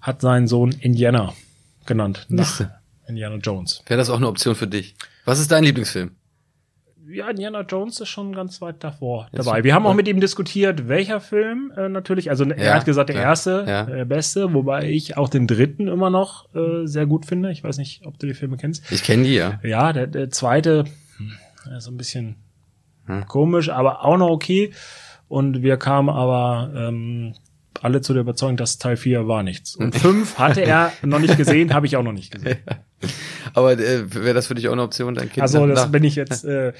hat 0.00 0.20
seinen 0.20 0.46
Sohn 0.46 0.70
Indiana 0.70 1.32
genannt. 1.86 2.26
Nach, 2.28 2.60
Indiana 3.08 3.34
Jones. 3.42 3.82
Wäre 3.86 3.98
das 3.98 4.10
auch 4.10 4.18
eine 4.18 4.28
Option 4.28 4.54
für 4.54 4.68
dich? 4.68 4.94
Was 5.24 5.40
ist 5.40 5.50
dein 5.50 5.64
Lieblingsfilm? 5.64 6.12
Ja, 7.08 7.28
Indiana 7.30 7.62
Jones 7.62 8.00
ist 8.00 8.08
schon 8.08 8.32
ganz 8.32 8.60
weit 8.60 8.84
davor 8.84 9.28
Jetzt 9.32 9.46
dabei. 9.46 9.64
Wir 9.64 9.74
haben 9.74 9.86
auch 9.86 9.94
mit 9.94 10.06
ihm 10.06 10.20
diskutiert, 10.20 10.88
welcher 10.88 11.20
Film 11.20 11.72
äh, 11.76 11.88
natürlich. 11.88 12.30
Also 12.30 12.44
er 12.44 12.64
ja, 12.64 12.74
hat 12.74 12.84
gesagt, 12.84 13.08
der 13.08 13.16
ja, 13.16 13.22
erste, 13.22 13.64
ja. 13.66 13.84
der 13.84 14.04
beste, 14.04 14.54
wobei 14.54 14.88
ich 14.88 15.16
auch 15.16 15.28
den 15.28 15.46
dritten 15.46 15.88
immer 15.88 16.10
noch 16.10 16.54
äh, 16.54 16.86
sehr 16.86 17.06
gut 17.06 17.26
finde. 17.26 17.50
Ich 17.50 17.64
weiß 17.64 17.78
nicht, 17.78 18.06
ob 18.06 18.18
du 18.18 18.26
die 18.26 18.34
Filme 18.34 18.56
kennst. 18.56 18.90
Ich 18.92 19.02
kenne 19.02 19.24
die, 19.24 19.34
ja. 19.34 19.58
Ja, 19.64 19.92
der, 19.92 20.06
der 20.06 20.30
zweite 20.30 20.84
hm, 21.16 21.32
so 21.78 21.90
ein 21.90 21.96
bisschen 21.96 22.36
hm. 23.06 23.26
komisch, 23.26 23.68
aber 23.68 24.04
auch 24.04 24.16
noch 24.16 24.30
okay. 24.30 24.72
Und 25.28 25.62
wir 25.62 25.78
kamen 25.78 26.08
aber 26.08 26.72
ähm, 26.76 27.34
alle 27.80 28.00
zu 28.00 28.12
der 28.12 28.22
Überzeugung, 28.22 28.56
dass 28.56 28.78
Teil 28.78 28.96
4 28.96 29.26
war 29.26 29.42
nichts. 29.42 29.74
Und 29.74 29.94
5 29.98 30.38
hatte 30.38 30.60
er 30.62 30.92
noch 31.02 31.18
nicht 31.18 31.36
gesehen, 31.36 31.74
habe 31.74 31.86
ich 31.86 31.96
auch 31.96 32.02
noch 32.02 32.12
nicht 32.12 32.30
gesehen. 32.30 32.58
Aber 33.54 33.72
äh, 33.72 34.14
wäre 34.14 34.34
das 34.34 34.46
für 34.46 34.54
dich 34.54 34.68
auch 34.68 34.72
eine 34.72 34.82
Option, 34.82 35.14
dein 35.14 35.30
Kind? 35.30 35.42
Also 35.42 35.66
das 35.66 35.90
bin 35.90 36.04
ich 36.04 36.16
jetzt. 36.16 36.44
Äh, 36.44 36.72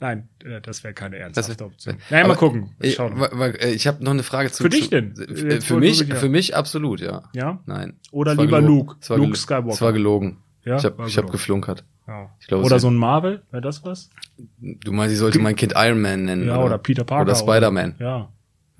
nein, 0.00 0.28
äh, 0.44 0.60
das 0.60 0.84
wäre 0.84 0.94
keine 0.94 1.18
ernsthafte 1.18 1.64
Option. 1.64 1.96
Naja, 2.10 2.26
mal 2.26 2.36
gucken. 2.36 2.70
Ich, 2.80 2.98
äh, 2.98 3.72
ich 3.72 3.86
habe 3.86 4.02
noch 4.02 4.12
eine 4.12 4.22
Frage 4.22 4.50
zu. 4.50 4.62
Für 4.62 4.68
dich 4.68 4.90
denn? 4.90 5.14
Für, 5.16 5.60
für 5.60 5.76
mich, 5.76 6.04
für 6.04 6.28
mich 6.28 6.56
absolut, 6.56 7.00
ja. 7.00 7.24
Ja. 7.34 7.60
Nein. 7.66 7.98
Oder 8.10 8.34
lieber 8.34 8.60
Luke. 8.60 8.96
Luke 9.16 9.36
Skywalker. 9.36 9.74
Es 9.74 9.80
war 9.80 9.92
gelogen. 9.92 10.38
Ja, 10.64 10.78
ich 10.78 10.84
habe 10.84 11.04
hab 11.04 11.30
geflunkert. 11.30 11.84
Ja. 12.06 12.30
Ich 12.40 12.46
glaub, 12.46 12.64
oder 12.64 12.78
so 12.78 12.88
ein 12.88 12.96
Marvel, 12.96 13.42
wäre 13.50 13.62
das 13.62 13.84
was? 13.84 14.10
Du 14.58 14.92
meinst, 14.92 15.12
ich 15.12 15.18
sollte 15.18 15.38
mein 15.38 15.56
Kind 15.56 15.74
Iron 15.76 16.00
Man 16.00 16.24
nennen? 16.24 16.46
Ja, 16.46 16.56
oder, 16.56 16.66
oder 16.66 16.78
Peter 16.78 17.04
Parker. 17.04 17.22
Oder 17.22 17.34
Spider-Man. 17.34 17.94
Ja. 17.98 18.30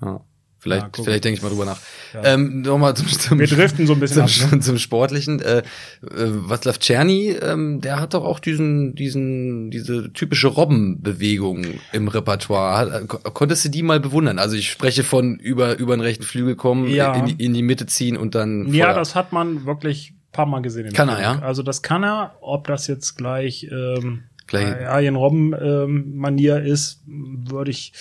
ja. 0.01 0.21
Vielleicht, 0.65 0.97
ja, 0.97 1.03
vielleicht 1.03 1.23
denke 1.23 1.37
ich 1.37 1.43
mal 1.43 1.49
drüber 1.49 1.65
nach. 1.65 1.77
Ja. 2.15 2.23
Ähm, 2.23 2.61
Nochmal 2.61 2.95
zum, 2.95 3.07
zum, 3.07 3.37
Wir 3.37 3.45
driften 3.45 3.85
so 3.85 3.93
ein 3.93 3.99
bisschen 3.99 4.27
zum, 4.27 4.45
ab, 4.45 4.51
ne? 4.53 4.59
zum 4.61 4.79
Sportlichen. 4.79 5.39
Äh, 5.39 5.59
äh, 5.59 5.63
Václav 6.01 6.79
Czerny, 6.79 7.35
ähm, 7.39 7.81
der 7.81 7.99
hat 7.99 8.15
doch 8.15 8.25
auch 8.25 8.39
diesen, 8.39 8.95
diesen, 8.95 9.69
diese 9.69 10.11
typische 10.11 10.47
Robbenbewegung 10.47 11.65
im 11.91 12.07
Repertoire. 12.07 13.03
Äh, 13.03 13.05
konntest 13.05 13.65
du 13.65 13.69
die 13.69 13.83
mal 13.83 13.99
bewundern? 13.99 14.39
Also 14.39 14.55
ich 14.55 14.71
spreche 14.71 15.03
von 15.03 15.35
über 15.35 15.77
über 15.77 15.95
den 15.95 16.01
rechten 16.01 16.23
Flügel 16.23 16.55
kommen, 16.55 16.87
ja. 16.87 17.13
in, 17.13 17.27
die, 17.27 17.45
in 17.45 17.53
die 17.53 17.61
Mitte 17.61 17.85
ziehen 17.85 18.17
und 18.17 18.33
dann. 18.33 18.73
Ja, 18.73 18.91
das 18.93 19.13
hat 19.13 19.33
man 19.33 19.67
wirklich 19.67 20.15
paar 20.31 20.47
Mal 20.47 20.63
gesehen. 20.63 20.91
Kann 20.93 21.09
er, 21.09 21.21
ja. 21.21 21.39
Also 21.43 21.61
das 21.61 21.83
kann 21.83 22.03
er. 22.03 22.37
Ob 22.41 22.65
das 22.65 22.87
jetzt 22.87 23.15
gleich 23.17 23.67
ähm, 23.71 24.23
Gleich. 24.47 24.87
Arjen 24.87 25.15
Robben 25.15 25.55
ähm, 25.59 26.17
Manier 26.17 26.61
ist, 26.61 27.01
würde 27.07 27.71
ich, 27.71 27.93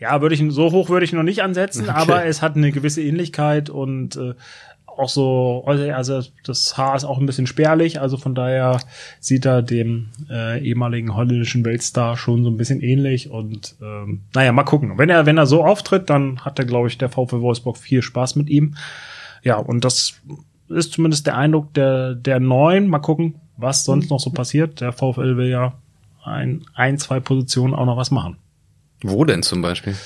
ja, 0.00 0.20
würde 0.20 0.34
ich 0.34 0.42
so 0.48 0.72
hoch 0.72 0.88
würde 0.88 1.04
ich 1.04 1.12
noch 1.12 1.22
nicht 1.22 1.42
ansetzen, 1.42 1.88
okay. 1.88 1.92
aber 1.94 2.24
es 2.24 2.42
hat 2.42 2.56
eine 2.56 2.72
gewisse 2.72 3.02
Ähnlichkeit 3.02 3.70
und 3.70 4.16
äh, 4.16 4.34
auch 4.98 5.08
so, 5.08 5.64
also 5.66 6.22
das 6.44 6.76
Haar 6.76 6.96
ist 6.96 7.04
auch 7.04 7.18
ein 7.18 7.26
bisschen 7.26 7.46
spärlich, 7.46 8.00
also 8.00 8.16
von 8.16 8.34
daher 8.34 8.80
sieht 9.20 9.46
er 9.46 9.62
dem 9.62 10.08
äh, 10.28 10.60
ehemaligen 10.62 11.14
holländischen 11.14 11.64
Weltstar 11.64 12.16
schon 12.16 12.44
so 12.44 12.50
ein 12.50 12.56
bisschen 12.56 12.80
ähnlich 12.80 13.30
und 13.30 13.76
ähm, 13.80 14.20
naja, 14.34 14.52
mal 14.52 14.64
gucken. 14.64 14.98
Wenn 14.98 15.08
er, 15.08 15.24
wenn 15.26 15.38
er 15.38 15.46
so 15.46 15.64
auftritt, 15.64 16.10
dann 16.10 16.40
hat 16.44 16.58
er, 16.58 16.64
glaube 16.64 16.88
ich, 16.88 16.98
der 16.98 17.08
VfL 17.08 17.40
Wolfsburg 17.40 17.78
viel 17.78 18.02
Spaß 18.02 18.36
mit 18.36 18.50
ihm. 18.50 18.74
Ja, 19.42 19.56
und 19.56 19.84
das 19.84 20.14
ist 20.68 20.92
zumindest 20.92 21.26
der 21.26 21.36
Eindruck 21.36 21.72
der, 21.74 22.14
der 22.14 22.40
Neuen. 22.40 22.88
Mal 22.88 22.98
gucken, 22.98 23.36
was 23.56 23.84
sonst 23.84 24.10
noch 24.10 24.20
so 24.20 24.30
passiert. 24.30 24.80
Der 24.80 24.92
VfL 24.92 25.36
will 25.36 25.48
ja 25.48 25.74
ein, 26.24 26.64
ein, 26.74 26.98
zwei 26.98 27.20
Positionen 27.20 27.74
auch 27.74 27.86
noch 27.86 27.96
was 27.96 28.10
machen. 28.10 28.38
Wo 29.02 29.24
denn 29.24 29.42
zum 29.42 29.62
Beispiel? 29.62 29.96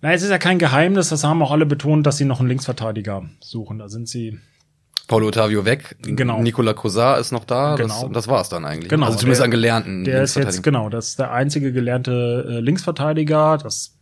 Na, 0.00 0.12
es 0.12 0.22
ist 0.22 0.30
ja 0.30 0.38
kein 0.38 0.58
Geheimnis, 0.58 1.08
das 1.08 1.24
haben 1.24 1.42
auch 1.42 1.50
alle 1.50 1.66
betont, 1.66 2.06
dass 2.06 2.16
sie 2.16 2.24
noch 2.24 2.40
einen 2.40 2.48
Linksverteidiger 2.48 3.24
suchen. 3.40 3.78
Da 3.78 3.88
sind 3.88 4.08
sie. 4.08 4.38
Paulo 5.06 5.28
Ottavio 5.28 5.64
weg. 5.64 5.96
Genau. 6.02 6.40
Nicola 6.40 6.72
Cosar 6.72 7.18
ist 7.18 7.30
noch 7.30 7.44
da. 7.44 7.76
Genau. 7.76 8.02
Das, 8.02 8.12
das 8.12 8.28
war 8.28 8.40
es 8.40 8.48
dann 8.48 8.64
eigentlich. 8.64 8.88
Genau. 8.88 9.06
Also 9.06 9.18
zumindest 9.18 9.40
der, 9.40 9.44
an 9.46 9.50
Gelernten. 9.50 10.04
Der 10.04 10.22
ist 10.22 10.34
jetzt, 10.36 10.62
genau, 10.62 10.88
das 10.88 11.08
ist 11.08 11.18
der 11.18 11.32
einzige 11.32 11.72
gelernte 11.72 12.46
äh, 12.48 12.60
Linksverteidiger. 12.60 13.58
Das 13.58 13.96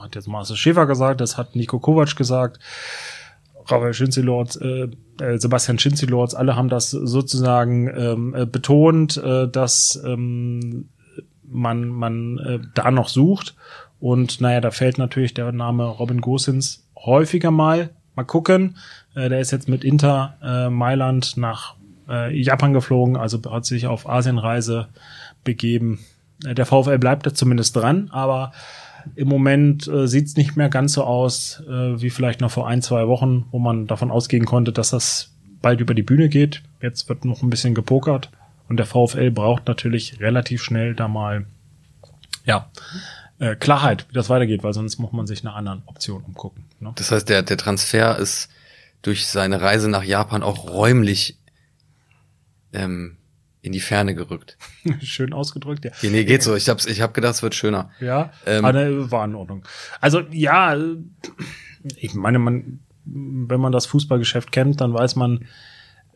hat 0.00 0.14
jetzt 0.14 0.28
Marcel 0.28 0.56
Schäfer 0.56 0.86
gesagt, 0.86 1.20
das 1.20 1.36
hat 1.36 1.56
Nico 1.56 1.78
Kovac 1.78 2.16
gesagt. 2.16 2.58
Raphael 3.66 3.94
Schinzilords, 3.94 4.56
äh, 4.56 4.88
äh, 5.20 5.38
Sebastian 5.38 5.78
Schinzilords, 5.78 6.34
alle 6.34 6.56
haben 6.56 6.68
das 6.68 6.90
sozusagen 6.90 7.88
ähm, 7.88 8.34
äh, 8.34 8.46
betont, 8.46 9.16
äh, 9.16 9.48
dass 9.48 10.00
ähm, 10.04 10.88
man, 11.54 11.88
man 11.88 12.38
äh, 12.38 12.58
da 12.74 12.90
noch 12.90 13.08
sucht. 13.08 13.54
Und 14.00 14.40
naja, 14.40 14.60
da 14.60 14.70
fällt 14.70 14.98
natürlich 14.98 15.32
der 15.32 15.50
Name 15.52 15.84
Robin 15.86 16.20
Gosens 16.20 16.86
häufiger 16.96 17.50
mal. 17.50 17.90
Mal 18.16 18.24
gucken. 18.24 18.76
Äh, 19.14 19.28
der 19.28 19.40
ist 19.40 19.50
jetzt 19.50 19.68
mit 19.68 19.84
Inter 19.84 20.36
äh, 20.42 20.68
Mailand 20.68 21.36
nach 21.36 21.76
äh, 22.08 22.36
Japan 22.36 22.72
geflogen, 22.72 23.16
also 23.16 23.40
hat 23.50 23.64
sich 23.64 23.86
auf 23.86 24.08
Asienreise 24.08 24.88
begeben. 25.42 26.00
Äh, 26.44 26.54
der 26.54 26.66
VfL 26.66 26.98
bleibt 26.98 27.26
da 27.26 27.32
zumindest 27.32 27.76
dran, 27.76 28.08
aber 28.10 28.52
im 29.16 29.28
Moment 29.28 29.86
äh, 29.86 30.06
sieht 30.06 30.36
nicht 30.36 30.56
mehr 30.56 30.68
ganz 30.68 30.94
so 30.94 31.04
aus 31.04 31.62
äh, 31.68 32.00
wie 32.00 32.10
vielleicht 32.10 32.40
noch 32.40 32.50
vor 32.50 32.68
ein, 32.68 32.82
zwei 32.82 33.06
Wochen, 33.08 33.46
wo 33.50 33.58
man 33.58 33.86
davon 33.86 34.10
ausgehen 34.10 34.44
konnte, 34.44 34.72
dass 34.72 34.90
das 34.90 35.32
bald 35.62 35.80
über 35.80 35.94
die 35.94 36.02
Bühne 36.02 36.28
geht. 36.28 36.62
Jetzt 36.80 37.08
wird 37.08 37.24
noch 37.24 37.42
ein 37.42 37.50
bisschen 37.50 37.74
gepokert 37.74 38.30
und 38.68 38.76
der 38.76 38.86
VfL 38.86 39.30
braucht 39.30 39.66
natürlich 39.66 40.20
relativ 40.20 40.62
schnell 40.62 40.94
da 40.94 41.08
mal 41.08 41.46
ja 42.44 42.70
äh, 43.38 43.56
Klarheit, 43.56 44.06
wie 44.08 44.14
das 44.14 44.28
weitergeht, 44.28 44.62
weil 44.62 44.72
sonst 44.72 44.98
muss 44.98 45.12
man 45.12 45.26
sich 45.26 45.42
nach 45.42 45.56
anderen 45.56 45.82
Optionen 45.86 46.24
umgucken. 46.24 46.64
Ne? 46.80 46.92
Das 46.94 47.10
heißt, 47.10 47.28
der, 47.28 47.42
der 47.42 47.56
Transfer 47.56 48.18
ist 48.18 48.48
durch 49.02 49.26
seine 49.26 49.60
Reise 49.60 49.88
nach 49.88 50.04
Japan 50.04 50.42
auch 50.42 50.70
räumlich 50.70 51.38
ähm, 52.72 53.16
in 53.60 53.72
die 53.72 53.80
Ferne 53.80 54.14
gerückt. 54.14 54.56
Schön 55.02 55.32
ausgedrückt, 55.32 55.84
ja. 55.84 55.90
Okay, 55.90 56.10
nee, 56.10 56.24
geht 56.24 56.42
so. 56.42 56.54
Ich 56.54 56.68
hab's, 56.68 56.86
ich 56.86 57.00
hab 57.00 57.14
gedacht, 57.14 57.34
es 57.34 57.42
wird 57.42 57.54
schöner. 57.54 57.90
Ja, 58.00 58.32
ähm, 58.46 58.64
aber 58.64 58.72
ne, 58.72 59.10
war 59.10 59.24
in 59.24 59.34
Ordnung. 59.34 59.64
Also 60.00 60.20
ja, 60.30 60.76
ich 61.96 62.14
meine, 62.14 62.38
man, 62.38 62.80
wenn 63.04 63.60
man 63.60 63.72
das 63.72 63.86
Fußballgeschäft 63.86 64.52
kennt, 64.52 64.80
dann 64.80 64.92
weiß 64.92 65.16
man, 65.16 65.46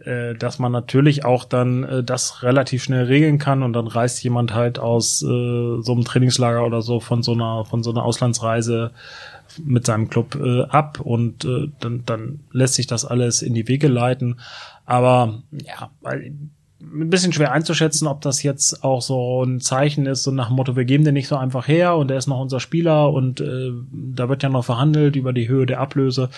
äh, 0.05 0.35
dass 0.35 0.59
man 0.59 0.73
natürlich 0.73 1.25
auch 1.25 1.45
dann 1.45 1.85
äh, 1.85 2.05
das 2.05 2.43
relativ 2.43 2.83
schnell 2.83 3.05
regeln 3.05 3.39
kann 3.39 3.63
und 3.63 3.73
dann 3.73 3.87
reist 3.87 4.23
jemand 4.23 4.55
halt 4.55 4.79
aus 4.79 5.23
äh, 5.23 5.27
so 5.27 5.93
einem 5.93 6.05
Trainingslager 6.05 6.65
oder 6.65 6.83
so 6.83 7.01
von 7.01 7.23
so 7.23 7.33
einer 7.33 7.65
von 7.65 7.83
so 7.83 7.91
einer 7.91 8.05
Auslandsreise 8.05 8.93
mit 9.65 9.87
seinem 9.87 10.09
Club 10.09 10.37
äh, 10.37 10.63
ab 10.65 11.01
und 11.01 11.45
äh, 11.45 11.69
dann, 11.81 12.05
dann 12.05 12.41
lässt 12.53 12.75
sich 12.75 12.87
das 12.87 13.05
alles 13.05 13.43
in 13.43 13.55
die 13.55 13.67
Wege 13.69 13.89
leiten. 13.89 14.41
Aber 14.85 15.43
ja, 15.53 15.91
weil 16.01 16.33
ein 16.81 17.11
bisschen 17.11 17.33
schwer 17.33 17.53
einzuschätzen, 17.53 18.07
ob 18.07 18.21
das 18.21 18.43
jetzt 18.43 18.85
auch 18.85 19.03
so 19.03 19.43
ein 19.43 19.61
Zeichen 19.61 20.07
ist, 20.07 20.23
so 20.23 20.31
nach 20.31 20.49
dem 20.49 20.57
Motto, 20.57 20.77
wir 20.77 20.85
geben 20.85 21.05
den 21.05 21.15
nicht 21.15 21.29
so 21.29 21.37
einfach 21.37 21.67
her 21.67 21.97
und 21.97 22.11
er 22.11 22.19
ist 22.19 22.29
noch 22.29 22.41
unser 22.41 22.61
Spieler 22.61 23.13
und 23.13 23.41
äh, 23.41 23.73
da 23.93 24.29
wird 24.29 24.43
ja 24.43 24.49
noch 24.49 24.65
verhandelt 24.65 25.17
über 25.17 25.33
die 25.33 25.49
Höhe 25.49 25.67
der 25.67 25.81
Ablöse. 25.81 26.31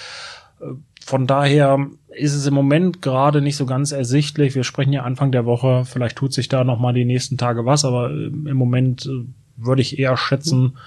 Von 1.04 1.26
daher 1.26 1.86
ist 2.08 2.34
es 2.34 2.46
im 2.46 2.54
Moment 2.54 3.02
gerade 3.02 3.40
nicht 3.40 3.56
so 3.56 3.66
ganz 3.66 3.92
ersichtlich. 3.92 4.54
Wir 4.54 4.64
sprechen 4.64 4.92
ja 4.92 5.02
Anfang 5.02 5.32
der 5.32 5.46
Woche, 5.46 5.84
vielleicht 5.84 6.16
tut 6.16 6.32
sich 6.32 6.48
da 6.48 6.64
noch 6.64 6.78
mal 6.78 6.92
die 6.92 7.04
nächsten 7.04 7.38
Tage 7.38 7.64
was, 7.64 7.84
aber 7.84 8.10
äh, 8.10 8.26
im 8.26 8.56
Moment 8.56 9.06
äh, 9.06 9.24
würde 9.56 9.82
ich 9.82 9.98
eher 9.98 10.16
schätzen, 10.16 10.78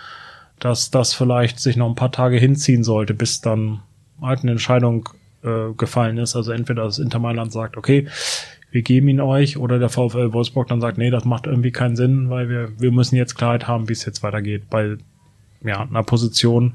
dass 0.60 0.92
das 0.92 1.14
vielleicht 1.14 1.60
sich 1.60 1.76
noch 1.76 1.90
ein 1.90 1.96
paar 1.96 2.12
Tage 2.12 2.38
hinziehen 2.38 2.84
sollte, 2.84 3.14
bis 3.14 3.42
dann 3.42 3.82
halt 4.22 4.42
eine 4.42 4.52
Entscheidung 4.52 5.10
äh, 5.44 5.74
gefallen 5.78 6.18
ist. 6.18 6.36
Also 6.36 6.52
entweder 6.52 6.84
das 6.84 7.00
Inter 7.00 7.20
Mailand 7.20 7.52
sagt, 7.52 7.78
okay, 7.78 8.08
wir 8.72 8.82
geben 8.82 9.08
ihn 9.10 9.22
euch, 9.22 9.58
oder 9.58 9.78
der 9.78 9.90
VfL 9.90 10.34
Wolfsburg 10.34 10.68
dann 10.68 10.82
sagt, 10.82 10.98
nee, 10.98 11.12
das 11.12 11.26
macht 11.26 11.46
irgendwie 11.46 11.72
keinen 11.72 11.96
Sinn, 11.96 12.30
weil 12.30 12.50
wir, 12.50 12.72
wir 12.80 12.92
müssen 12.92 13.16
jetzt 13.16 13.36
Klarheit 13.36 13.68
haben, 13.68 13.88
wie 13.88 13.94
es 13.94 14.06
jetzt 14.06 14.24
weitergeht 14.24 14.70
bei 14.70 14.98
ja, 15.64 15.82
einer 15.82 16.04
Position. 16.04 16.74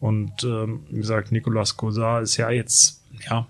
Und 0.00 0.44
ähm, 0.44 0.84
wie 0.90 0.98
gesagt, 0.98 1.32
Nicolas 1.32 1.76
Cosar 1.76 2.22
ist 2.22 2.36
ja 2.36 2.50
jetzt, 2.50 3.02
ja, 3.28 3.46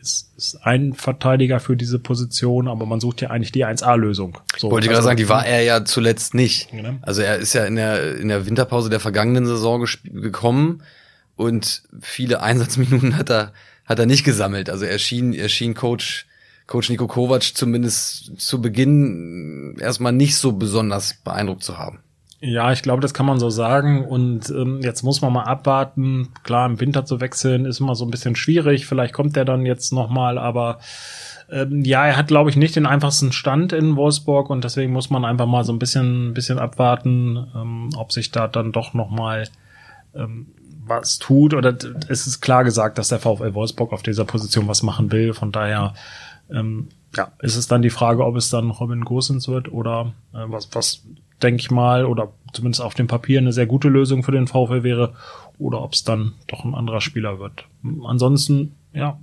ist, 0.00 0.30
ist 0.36 0.56
ein 0.64 0.94
Verteidiger 0.94 1.60
für 1.60 1.76
diese 1.76 1.98
Position, 1.98 2.68
aber 2.68 2.86
man 2.86 3.00
sucht 3.00 3.20
ja 3.20 3.30
eigentlich 3.30 3.52
die 3.52 3.66
1A-Lösung. 3.66 4.38
So, 4.56 4.70
Wollte 4.70 4.86
ich 4.86 4.90
also, 4.90 5.02
gerade 5.02 5.04
sagen, 5.04 5.16
die 5.18 5.28
war 5.28 5.44
er 5.44 5.62
ja 5.62 5.84
zuletzt 5.84 6.34
nicht. 6.34 6.70
Genau. 6.70 6.94
Also 7.02 7.20
er 7.22 7.36
ist 7.36 7.52
ja 7.52 7.64
in 7.64 7.76
der, 7.76 8.16
in 8.16 8.28
der 8.28 8.46
Winterpause 8.46 8.88
der 8.88 9.00
vergangenen 9.00 9.44
Saison 9.46 9.86
gekommen 10.04 10.82
und 11.36 11.82
viele 12.00 12.42
Einsatzminuten 12.42 13.16
hat 13.16 13.30
er, 13.30 13.52
hat 13.84 13.98
er 13.98 14.06
nicht 14.06 14.24
gesammelt. 14.24 14.70
Also 14.70 14.86
er 14.86 14.98
schien, 14.98 15.34
er 15.34 15.48
schien 15.48 15.74
Coach 15.74 16.26
Coach 16.70 16.88
Nico 16.88 17.08
Kovac 17.08 17.42
zumindest 17.42 18.40
zu 18.40 18.62
Beginn 18.62 19.76
erstmal 19.80 20.12
nicht 20.12 20.36
so 20.36 20.52
besonders 20.52 21.14
beeindruckt 21.14 21.64
zu 21.64 21.78
haben. 21.78 21.98
Ja, 22.42 22.72
ich 22.72 22.80
glaube, 22.80 23.02
das 23.02 23.12
kann 23.12 23.26
man 23.26 23.38
so 23.38 23.50
sagen. 23.50 24.04
Und 24.06 24.48
ähm, 24.50 24.80
jetzt 24.82 25.02
muss 25.02 25.20
man 25.20 25.32
mal 25.32 25.44
abwarten. 25.44 26.30
Klar, 26.42 26.66
im 26.66 26.80
Winter 26.80 27.04
zu 27.04 27.20
wechseln 27.20 27.66
ist 27.66 27.80
immer 27.80 27.94
so 27.94 28.06
ein 28.06 28.10
bisschen 28.10 28.34
schwierig. 28.34 28.86
Vielleicht 28.86 29.12
kommt 29.12 29.36
der 29.36 29.44
dann 29.44 29.66
jetzt 29.66 29.92
nochmal, 29.92 30.38
aber 30.38 30.78
ähm, 31.50 31.84
ja, 31.84 32.06
er 32.06 32.16
hat, 32.16 32.28
glaube 32.28 32.48
ich, 32.48 32.56
nicht 32.56 32.76
den 32.76 32.86
einfachsten 32.86 33.32
Stand 33.32 33.74
in 33.74 33.96
Wolfsburg 33.96 34.48
und 34.48 34.64
deswegen 34.64 34.92
muss 34.92 35.10
man 35.10 35.26
einfach 35.26 35.46
mal 35.46 35.64
so 35.64 35.72
ein 35.72 35.78
bisschen, 35.78 36.32
bisschen 36.32 36.58
abwarten, 36.58 37.46
ähm, 37.54 37.90
ob 37.96 38.10
sich 38.10 38.30
da 38.30 38.48
dann 38.48 38.72
doch 38.72 38.94
nochmal 38.94 39.46
ähm, 40.14 40.46
was 40.86 41.18
tut. 41.18 41.52
Oder 41.52 41.76
es 42.08 42.26
ist 42.26 42.40
klar 42.40 42.64
gesagt, 42.64 42.96
dass 42.96 43.08
der 43.08 43.18
VfL 43.18 43.52
Wolfsburg 43.52 43.92
auf 43.92 44.02
dieser 44.02 44.24
Position 44.24 44.66
was 44.66 44.82
machen 44.82 45.12
will. 45.12 45.34
Von 45.34 45.52
daher 45.52 45.92
ähm, 46.50 46.88
ja, 47.14 47.32
ist 47.40 47.56
es 47.56 47.68
dann 47.68 47.82
die 47.82 47.90
Frage, 47.90 48.24
ob 48.24 48.36
es 48.36 48.48
dann 48.48 48.70
Robin 48.70 49.04
Gosens 49.04 49.46
wird 49.46 49.70
oder 49.70 50.14
äh, 50.32 50.44
was, 50.46 50.68
was 50.72 51.02
denke 51.42 51.60
ich 51.60 51.70
mal, 51.70 52.04
oder 52.04 52.32
zumindest 52.52 52.82
auf 52.82 52.94
dem 52.94 53.06
Papier 53.06 53.38
eine 53.38 53.52
sehr 53.52 53.66
gute 53.66 53.88
Lösung 53.88 54.22
für 54.22 54.32
den 54.32 54.46
VfL 54.46 54.82
wäre, 54.82 55.14
oder 55.58 55.82
ob 55.82 55.92
es 55.92 56.04
dann 56.04 56.32
doch 56.46 56.64
ein 56.64 56.74
anderer 56.74 57.00
Spieler 57.00 57.38
wird. 57.38 57.66
Ansonsten, 58.04 58.74
ja, 58.92 59.18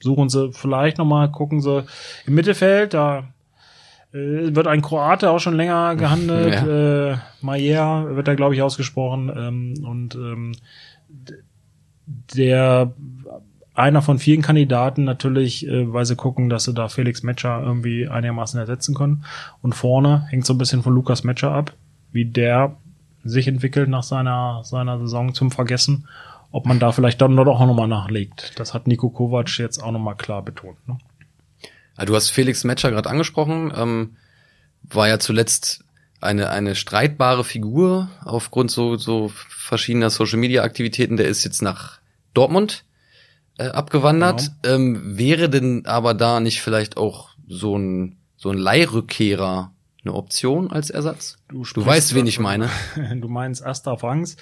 suchen 0.00 0.28
sie 0.28 0.52
vielleicht 0.52 0.98
nochmal, 0.98 1.30
gucken 1.30 1.60
sie 1.60 1.84
im 2.26 2.34
Mittelfeld, 2.34 2.94
da 2.94 3.24
äh, 4.12 4.54
wird 4.54 4.66
ein 4.66 4.82
Kroate 4.82 5.30
auch 5.30 5.40
schon 5.40 5.56
länger 5.56 5.96
gehandelt, 5.96 6.54
ja. 6.54 7.12
äh, 7.12 7.16
Mayer 7.40 8.16
wird 8.16 8.28
da, 8.28 8.34
glaube 8.34 8.54
ich, 8.54 8.62
ausgesprochen, 8.62 9.32
ähm, 9.34 9.84
und 9.84 10.14
ähm, 10.14 10.52
der 12.34 12.92
einer 13.78 14.02
von 14.02 14.18
vielen 14.18 14.42
Kandidaten 14.42 15.04
natürlich, 15.04 15.66
äh, 15.66 15.92
weil 15.92 16.04
sie 16.04 16.16
gucken, 16.16 16.48
dass 16.48 16.64
sie 16.64 16.74
da 16.74 16.88
Felix 16.88 17.22
Metscher 17.22 17.62
irgendwie 17.62 18.08
einigermaßen 18.08 18.58
ersetzen 18.58 18.94
können. 18.94 19.24
Und 19.62 19.74
vorne 19.74 20.26
hängt 20.28 20.44
so 20.44 20.54
ein 20.54 20.58
bisschen 20.58 20.82
von 20.82 20.94
Lukas 20.94 21.24
Metscher 21.24 21.52
ab, 21.52 21.72
wie 22.12 22.24
der 22.24 22.76
sich 23.24 23.46
entwickelt 23.46 23.88
nach 23.88 24.02
seiner, 24.02 24.62
seiner 24.64 24.98
Saison 24.98 25.32
zum 25.32 25.50
Vergessen, 25.50 26.08
ob 26.50 26.66
man 26.66 26.80
da 26.80 26.92
vielleicht 26.92 27.20
dann 27.20 27.36
doch 27.36 27.46
auch 27.46 27.66
nochmal 27.66 27.88
nachlegt. 27.88 28.58
Das 28.58 28.74
hat 28.74 28.86
Nico 28.86 29.10
Kovac 29.10 29.58
jetzt 29.58 29.82
auch 29.82 29.92
nochmal 29.92 30.16
klar 30.16 30.42
betont. 30.42 30.76
Ne? 30.88 30.98
Ja, 31.96 32.04
du 32.04 32.16
hast 32.16 32.30
Felix 32.30 32.64
Metscher 32.64 32.90
gerade 32.90 33.08
angesprochen, 33.08 33.72
ähm, 33.76 34.16
war 34.82 35.08
ja 35.08 35.18
zuletzt 35.18 35.84
eine, 36.20 36.50
eine 36.50 36.74
streitbare 36.74 37.44
Figur 37.44 38.08
aufgrund 38.24 38.70
so, 38.70 38.96
so 38.96 39.30
verschiedener 39.48 40.10
Social 40.10 40.38
Media 40.38 40.62
Aktivitäten. 40.62 41.16
Der 41.16 41.28
ist 41.28 41.44
jetzt 41.44 41.62
nach 41.62 42.00
Dortmund 42.34 42.84
äh, 43.58 43.68
abgewandert. 43.68 44.50
Genau. 44.62 44.74
Ähm, 44.74 45.18
wäre 45.18 45.48
denn 45.48 45.86
aber 45.86 46.14
da 46.14 46.40
nicht 46.40 46.62
vielleicht 46.62 46.96
auch 46.96 47.30
so 47.46 47.76
ein, 47.76 48.16
so 48.36 48.50
ein 48.50 48.58
Leihrückkehrer 48.58 49.72
eine 50.04 50.14
Option 50.14 50.70
als 50.70 50.90
Ersatz? 50.90 51.38
Du, 51.48 51.64
du 51.64 51.84
weißt, 51.84 52.14
wen 52.14 52.26
ich 52.26 52.38
meine. 52.38 52.68
Du 53.20 53.28
meinst 53.28 53.64
Asta 53.64 53.96
Franks. 53.96 54.36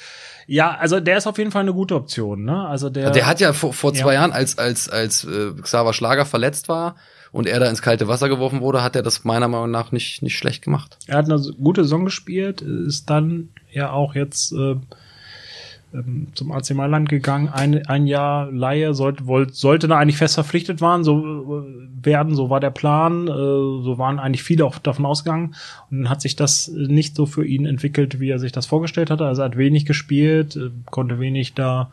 Ja, 0.46 0.76
also 0.76 1.00
der 1.00 1.18
ist 1.18 1.26
auf 1.26 1.38
jeden 1.38 1.50
Fall 1.50 1.62
eine 1.62 1.72
gute 1.72 1.94
Option, 1.94 2.44
ne? 2.44 2.66
Also 2.66 2.90
der. 2.90 3.10
Der 3.10 3.26
hat 3.26 3.40
ja 3.40 3.52
vor, 3.52 3.72
vor 3.72 3.92
zwei 3.94 4.14
ja. 4.14 4.20
Jahren, 4.20 4.32
als, 4.32 4.58
als, 4.58 4.88
als 4.88 5.24
äh, 5.24 5.52
Xaver 5.60 5.92
Schlager 5.92 6.26
verletzt 6.26 6.68
war 6.68 6.96
und 7.32 7.46
er 7.46 7.60
da 7.60 7.68
ins 7.68 7.82
kalte 7.82 8.08
Wasser 8.08 8.28
geworfen 8.28 8.60
wurde, 8.60 8.82
hat 8.82 8.96
er 8.96 9.02
das 9.02 9.24
meiner 9.24 9.48
Meinung 9.48 9.70
nach 9.70 9.92
nicht, 9.92 10.22
nicht 10.22 10.38
schlecht 10.38 10.62
gemacht. 10.62 10.98
Er 11.06 11.18
hat 11.18 11.30
eine 11.30 11.40
gute 11.58 11.84
Saison 11.84 12.04
gespielt, 12.04 12.60
ist 12.60 13.10
dann 13.10 13.50
ja 13.72 13.90
auch 13.90 14.14
jetzt 14.14 14.52
äh, 14.52 14.76
ähm, 15.94 16.28
zum 16.34 16.52
AC 16.52 16.70
Mailand 16.70 17.08
gegangen, 17.08 17.48
ein, 17.48 17.86
ein 17.86 18.06
Jahr 18.06 18.50
Laie, 18.50 18.94
sollte, 18.94 19.26
wollte, 19.26 19.54
sollte 19.54 19.88
da 19.88 19.98
eigentlich 19.98 20.16
fest 20.16 20.34
verpflichtet 20.34 20.80
waren, 20.80 21.04
so 21.04 21.64
äh, 21.64 22.04
werden, 22.04 22.34
so 22.34 22.50
war 22.50 22.60
der 22.60 22.70
Plan, 22.70 23.28
äh, 23.28 23.30
so 23.30 23.94
waren 23.98 24.18
eigentlich 24.18 24.42
viele 24.42 24.64
auch 24.64 24.78
davon 24.78 25.06
ausgegangen. 25.06 25.54
Und 25.90 26.02
dann 26.02 26.10
hat 26.10 26.20
sich 26.20 26.36
das 26.36 26.68
nicht 26.68 27.16
so 27.16 27.26
für 27.26 27.46
ihn 27.46 27.66
entwickelt, 27.66 28.20
wie 28.20 28.30
er 28.30 28.38
sich 28.38 28.52
das 28.52 28.66
vorgestellt 28.66 29.10
hatte, 29.10 29.26
also 29.26 29.42
er 29.42 29.46
hat 29.46 29.56
wenig 29.56 29.86
gespielt, 29.86 30.56
äh, 30.56 30.70
konnte 30.90 31.20
wenig 31.20 31.54
da 31.54 31.90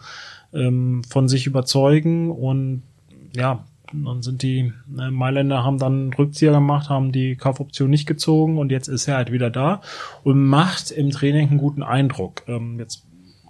ähm, 0.53 1.03
von 1.09 1.27
sich 1.27 1.45
überzeugen. 1.47 2.31
Und 2.31 2.83
ja, 3.35 3.63
dann 3.91 4.23
sind 4.23 4.41
die 4.41 4.73
äh, 4.97 5.11
Mailänder 5.11 5.63
haben 5.63 5.77
dann 5.77 6.13
Rückzieher 6.13 6.51
gemacht, 6.51 6.89
haben 6.89 7.11
die 7.11 7.35
Kaufoption 7.35 7.89
nicht 7.89 8.07
gezogen. 8.07 8.57
Und 8.57 8.71
jetzt 8.71 8.87
ist 8.87 9.07
er 9.07 9.17
halt 9.17 9.31
wieder 9.31 9.49
da 9.49 9.81
und 10.23 10.43
macht 10.45 10.91
im 10.91 11.11
Training 11.11 11.49
einen 11.49 11.57
guten 11.59 11.83
Eindruck. 11.83 12.43
Ähm, 12.47 12.79
jetzt 12.79 13.03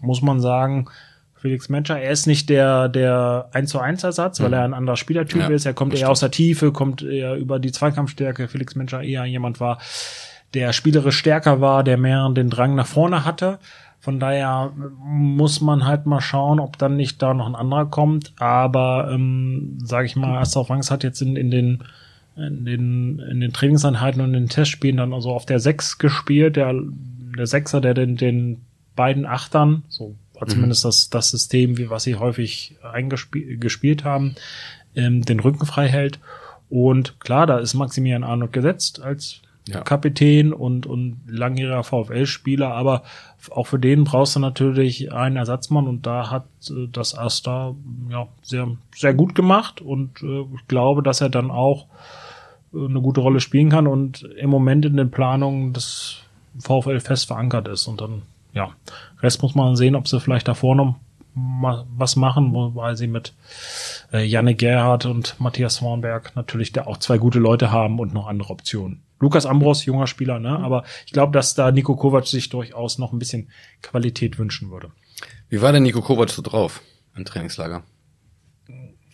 muss 0.04 0.22
man 0.22 0.40
sagen, 0.40 0.88
Felix 1.36 1.68
Metscher, 1.68 2.00
er 2.00 2.12
ist 2.12 2.26
nicht 2.26 2.50
der, 2.50 2.88
der 2.88 3.50
1 3.52 3.70
zu 3.70 3.80
1 3.80 4.04
Ersatz, 4.04 4.40
weil 4.40 4.48
mhm. 4.50 4.54
er 4.54 4.64
ein 4.64 4.74
anderer 4.74 4.96
Spielertyp 4.96 5.42
ja, 5.42 5.50
ist. 5.50 5.66
Er 5.66 5.74
kommt 5.74 5.94
eher 5.94 6.10
aus 6.10 6.22
der 6.22 6.32
Tiefe, 6.32 6.72
kommt 6.72 7.02
eher 7.02 7.36
über 7.36 7.60
die 7.60 7.72
Zweikampfstärke. 7.72 8.48
Felix 8.48 8.76
Metscher 8.76 9.04
eher 9.04 9.26
jemand 9.26 9.60
war, 9.60 9.80
der 10.54 10.72
spielerisch 10.72 11.18
stärker 11.18 11.60
war, 11.60 11.84
der 11.84 11.98
mehr 11.98 12.30
den 12.30 12.50
Drang 12.50 12.76
nach 12.76 12.88
vorne 12.88 13.26
hatte. 13.26 13.60
Von 14.00 14.20
daher 14.20 14.72
muss 15.04 15.60
man 15.60 15.86
halt 15.86 16.06
mal 16.06 16.22
schauen, 16.22 16.60
ob 16.60 16.78
dann 16.78 16.96
nicht 16.96 17.22
da 17.22 17.34
noch 17.34 17.48
ein 17.48 17.56
anderer 17.56 17.88
kommt. 17.88 18.34
Aber 18.40 19.10
ähm, 19.12 19.80
sage 19.84 20.06
ich 20.06 20.16
mal, 20.16 20.38
Astor 20.38 20.66
Franks 20.66 20.92
hat 20.92 21.04
jetzt 21.04 21.22
in, 21.22 21.36
in 21.36 21.52
den 21.52 21.84
in 22.36 22.66
den, 22.66 23.20
in 23.20 23.40
den 23.42 23.54
Trainingseinheiten 23.54 24.22
und 24.22 24.34
in 24.34 24.44
den 24.44 24.50
Testspielen 24.50 24.98
dann 24.98 25.14
also 25.14 25.32
auf 25.32 25.46
der 25.46 25.60
6 25.60 26.00
gespielt, 26.00 26.56
der, 26.56 26.74
der 26.74 27.48
Sechser, 27.48 27.80
der 27.80 27.94
den, 27.94 28.18
den 28.18 28.62
beiden 28.96 29.26
Achtern, 29.26 29.84
so 29.90 30.16
war 30.34 30.48
mhm. 30.48 30.52
zumindest 30.52 30.86
das, 30.86 31.10
das 31.10 31.30
System, 31.30 31.78
wie 31.78 31.90
was 31.90 32.04
sie 32.04 32.16
häufig 32.16 32.76
eingespielt 32.82 34.04
haben, 34.04 34.36
ähm, 34.96 35.24
den 35.24 35.40
Rücken 35.40 35.66
frei 35.66 35.88
hält. 35.88 36.20
Und 36.70 37.20
klar, 37.20 37.46
da 37.46 37.60
ist 37.60 37.74
Maximilian 37.74 38.24
Arnold 38.24 38.54
gesetzt 38.54 39.02
als 39.02 39.42
ja. 39.68 39.82
Kapitän 39.82 40.52
und, 40.54 40.86
und 40.86 41.22
langjähriger 41.28 41.84
VfL-Spieler, 41.84 42.74
aber 42.74 43.04
auch 43.52 43.68
für 43.68 43.80
den 43.80 44.04
brauchst 44.04 44.36
du 44.36 44.40
natürlich 44.40 45.14
einen 45.14 45.38
Ersatzmann 45.38 45.88
und 45.88 46.06
da 46.06 46.30
hat 46.32 46.46
äh, 46.70 46.88
das 46.92 47.18
Asta 47.18 47.76
ja 48.10 48.28
sehr, 48.42 48.68
sehr 48.94 49.14
gut 49.14 49.36
gemacht 49.36 49.82
und 49.82 50.22
äh, 50.22 50.42
ich 50.56 50.68
glaube, 50.68 51.02
dass 51.02 51.22
er 51.22 51.30
dann 51.30 51.50
auch 51.50 51.86
äh, 52.74 52.86
eine 52.86 53.02
gute 53.02 53.22
Rolle 53.22 53.40
spielen 53.40 53.70
kann 53.70 53.88
und 53.88 54.24
im 54.24 54.50
Moment 54.50 54.86
in 54.86 54.98
den 54.98 55.12
Planungen 55.12 55.74
des 55.74 56.18
VfL 56.60 57.00
fest 57.00 57.28
verankert 57.28 57.68
ist 57.68 57.88
und 57.88 58.02
dann 58.02 58.24
ja, 58.54 58.72
Rest 59.22 59.42
muss 59.42 59.56
man 59.56 59.76
sehen, 59.76 59.96
ob 59.96 60.08
sie 60.08 60.20
vielleicht 60.20 60.48
davor 60.48 60.76
noch 60.76 60.96
was 61.36 62.16
machen, 62.16 62.54
weil 62.76 62.96
sie 62.96 63.08
mit 63.08 63.34
äh, 64.12 64.24
Janne 64.24 64.54
Gerhardt 64.54 65.08
und 65.08 65.40
Matthias 65.40 65.82
Warnberg 65.82 66.36
natürlich 66.36 66.72
da 66.72 66.86
auch 66.86 66.98
zwei 66.98 67.18
gute 67.18 67.40
Leute 67.40 67.72
haben 67.72 68.00
und 68.00 68.14
noch 68.14 68.28
andere 68.28 68.52
Optionen. 68.52 69.02
Lukas 69.20 69.46
Ambros, 69.46 69.86
junger 69.86 70.06
Spieler, 70.06 70.40
ne? 70.40 70.60
Aber 70.60 70.84
ich 71.06 71.12
glaube, 71.12 71.32
dass 71.32 71.56
da 71.56 71.72
Nico 71.72 71.96
Kovac 71.96 72.28
sich 72.28 72.50
durchaus 72.50 73.00
noch 73.00 73.14
ein 73.14 73.20
bisschen 73.20 73.50
Qualität 73.82 74.38
wünschen 74.38 74.70
würde. 74.70 74.92
Wie 75.50 75.62
war 75.62 75.72
denn 75.72 75.84
Nico 75.84 76.02
Kovac 76.02 76.30
so 76.30 76.42
drauf 76.42 76.82
im 77.16 77.26
Trainingslager? 77.26 77.84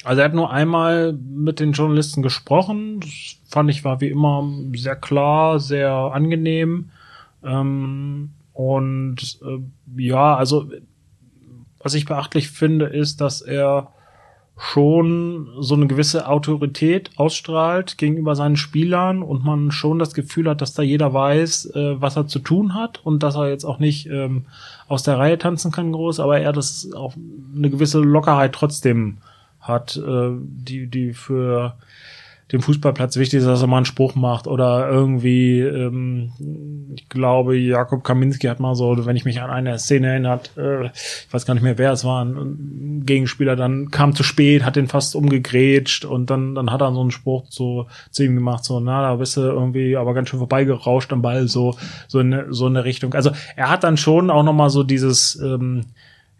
Also 0.03 0.21
er 0.21 0.25
hat 0.25 0.33
nur 0.33 0.51
einmal 0.51 1.13
mit 1.13 1.59
den 1.59 1.73
Journalisten 1.73 2.21
gesprochen. 2.21 3.01
Das 3.01 3.37
fand 3.47 3.69
ich 3.69 3.83
war 3.83 4.01
wie 4.01 4.09
immer 4.09 4.49
sehr 4.73 4.95
klar, 4.95 5.59
sehr 5.59 5.91
angenehm. 5.91 6.89
Ähm, 7.43 8.31
und 8.59 9.39
äh, 9.41 10.01
ja, 10.01 10.35
also 10.35 10.69
was 11.81 11.93
ich 11.93 12.03
beachtlich 12.03 12.49
finde, 12.49 12.87
ist, 12.87 13.21
dass 13.21 13.39
er 13.39 13.93
schon 14.57 15.47
so 15.61 15.75
eine 15.75 15.87
gewisse 15.87 16.27
Autorität 16.27 17.11
ausstrahlt 17.15 17.97
gegenüber 17.97 18.35
seinen 18.35 18.57
Spielern 18.57 19.23
und 19.23 19.45
man 19.45 19.71
schon 19.71 19.97
das 19.97 20.13
Gefühl 20.13 20.49
hat, 20.49 20.59
dass 20.59 20.73
da 20.73 20.83
jeder 20.83 21.13
weiß, 21.13 21.67
äh, 21.73 22.01
was 22.01 22.17
er 22.17 22.27
zu 22.27 22.39
tun 22.39 22.75
hat 22.75 22.99
und 23.05 23.23
dass 23.23 23.35
er 23.35 23.47
jetzt 23.47 23.63
auch 23.63 23.79
nicht 23.79 24.07
ähm, 24.07 24.47
aus 24.89 25.03
der 25.03 25.17
Reihe 25.17 25.37
tanzen 25.37 25.71
kann 25.71 25.93
groß, 25.93 26.19
aber 26.19 26.41
er 26.41 26.51
das 26.51 26.91
auch 26.93 27.13
eine 27.55 27.69
gewisse 27.69 27.99
Lockerheit 27.99 28.51
trotzdem 28.51 29.19
hat, 29.61 29.95
äh, 29.95 30.31
die, 30.37 30.87
die 30.87 31.13
für 31.13 31.77
dem 32.51 32.61
Fußballplatz 32.61 33.17
wichtig 33.17 33.39
ist, 33.39 33.45
dass 33.45 33.61
er 33.61 33.67
mal 33.67 33.77
einen 33.77 33.85
Spruch 33.85 34.15
macht 34.15 34.47
oder 34.47 34.89
irgendwie, 34.89 35.59
ähm, 35.59 36.31
ich 36.95 37.07
glaube, 37.07 37.55
Jakob 37.55 38.03
Kaminski 38.03 38.47
hat 38.47 38.59
mal 38.59 38.73
so, 38.73 39.05
wenn 39.05 39.15
ich 39.15 39.25
mich 39.25 39.39
an 39.39 39.51
eine 39.51 39.77
Szene 39.77 40.07
erinnert, 40.07 40.51
äh, 40.57 40.87
ich 40.87 41.27
weiß 41.31 41.45
gar 41.45 41.53
nicht 41.53 41.61
mehr, 41.61 41.77
wer 41.77 41.91
es 41.91 42.03
war, 42.03 42.25
ein 42.25 43.03
Gegenspieler 43.05 43.55
dann 43.55 43.91
kam 43.91 44.15
zu 44.15 44.23
spät, 44.23 44.65
hat 44.65 44.75
den 44.75 44.87
fast 44.87 45.15
umgegrätscht 45.15 46.05
und 46.05 46.31
dann, 46.31 46.55
dann 46.55 46.71
hat 46.71 46.81
er 46.81 46.91
so 46.91 47.01
einen 47.01 47.11
Spruch 47.11 47.47
zu, 47.49 47.85
zu 48.09 48.23
ihm 48.23 48.33
gemacht, 48.33 48.65
so, 48.65 48.79
na, 48.79 49.03
da 49.03 49.15
bist 49.15 49.37
du 49.37 49.41
irgendwie 49.41 49.95
aber 49.95 50.15
ganz 50.15 50.29
schön 50.29 50.39
vorbeigerauscht 50.39 51.13
am 51.13 51.21
Ball, 51.21 51.47
so, 51.47 51.75
so 52.07 52.19
in, 52.19 52.45
so 52.49 52.65
in 52.65 52.73
der 52.73 52.83
Richtung. 52.85 53.13
Also 53.13 53.29
er 53.55 53.69
hat 53.69 53.83
dann 53.83 53.97
schon 53.97 54.31
auch 54.31 54.43
nochmal 54.43 54.71
so 54.71 54.81
dieses, 54.81 55.39
ähm, 55.39 55.85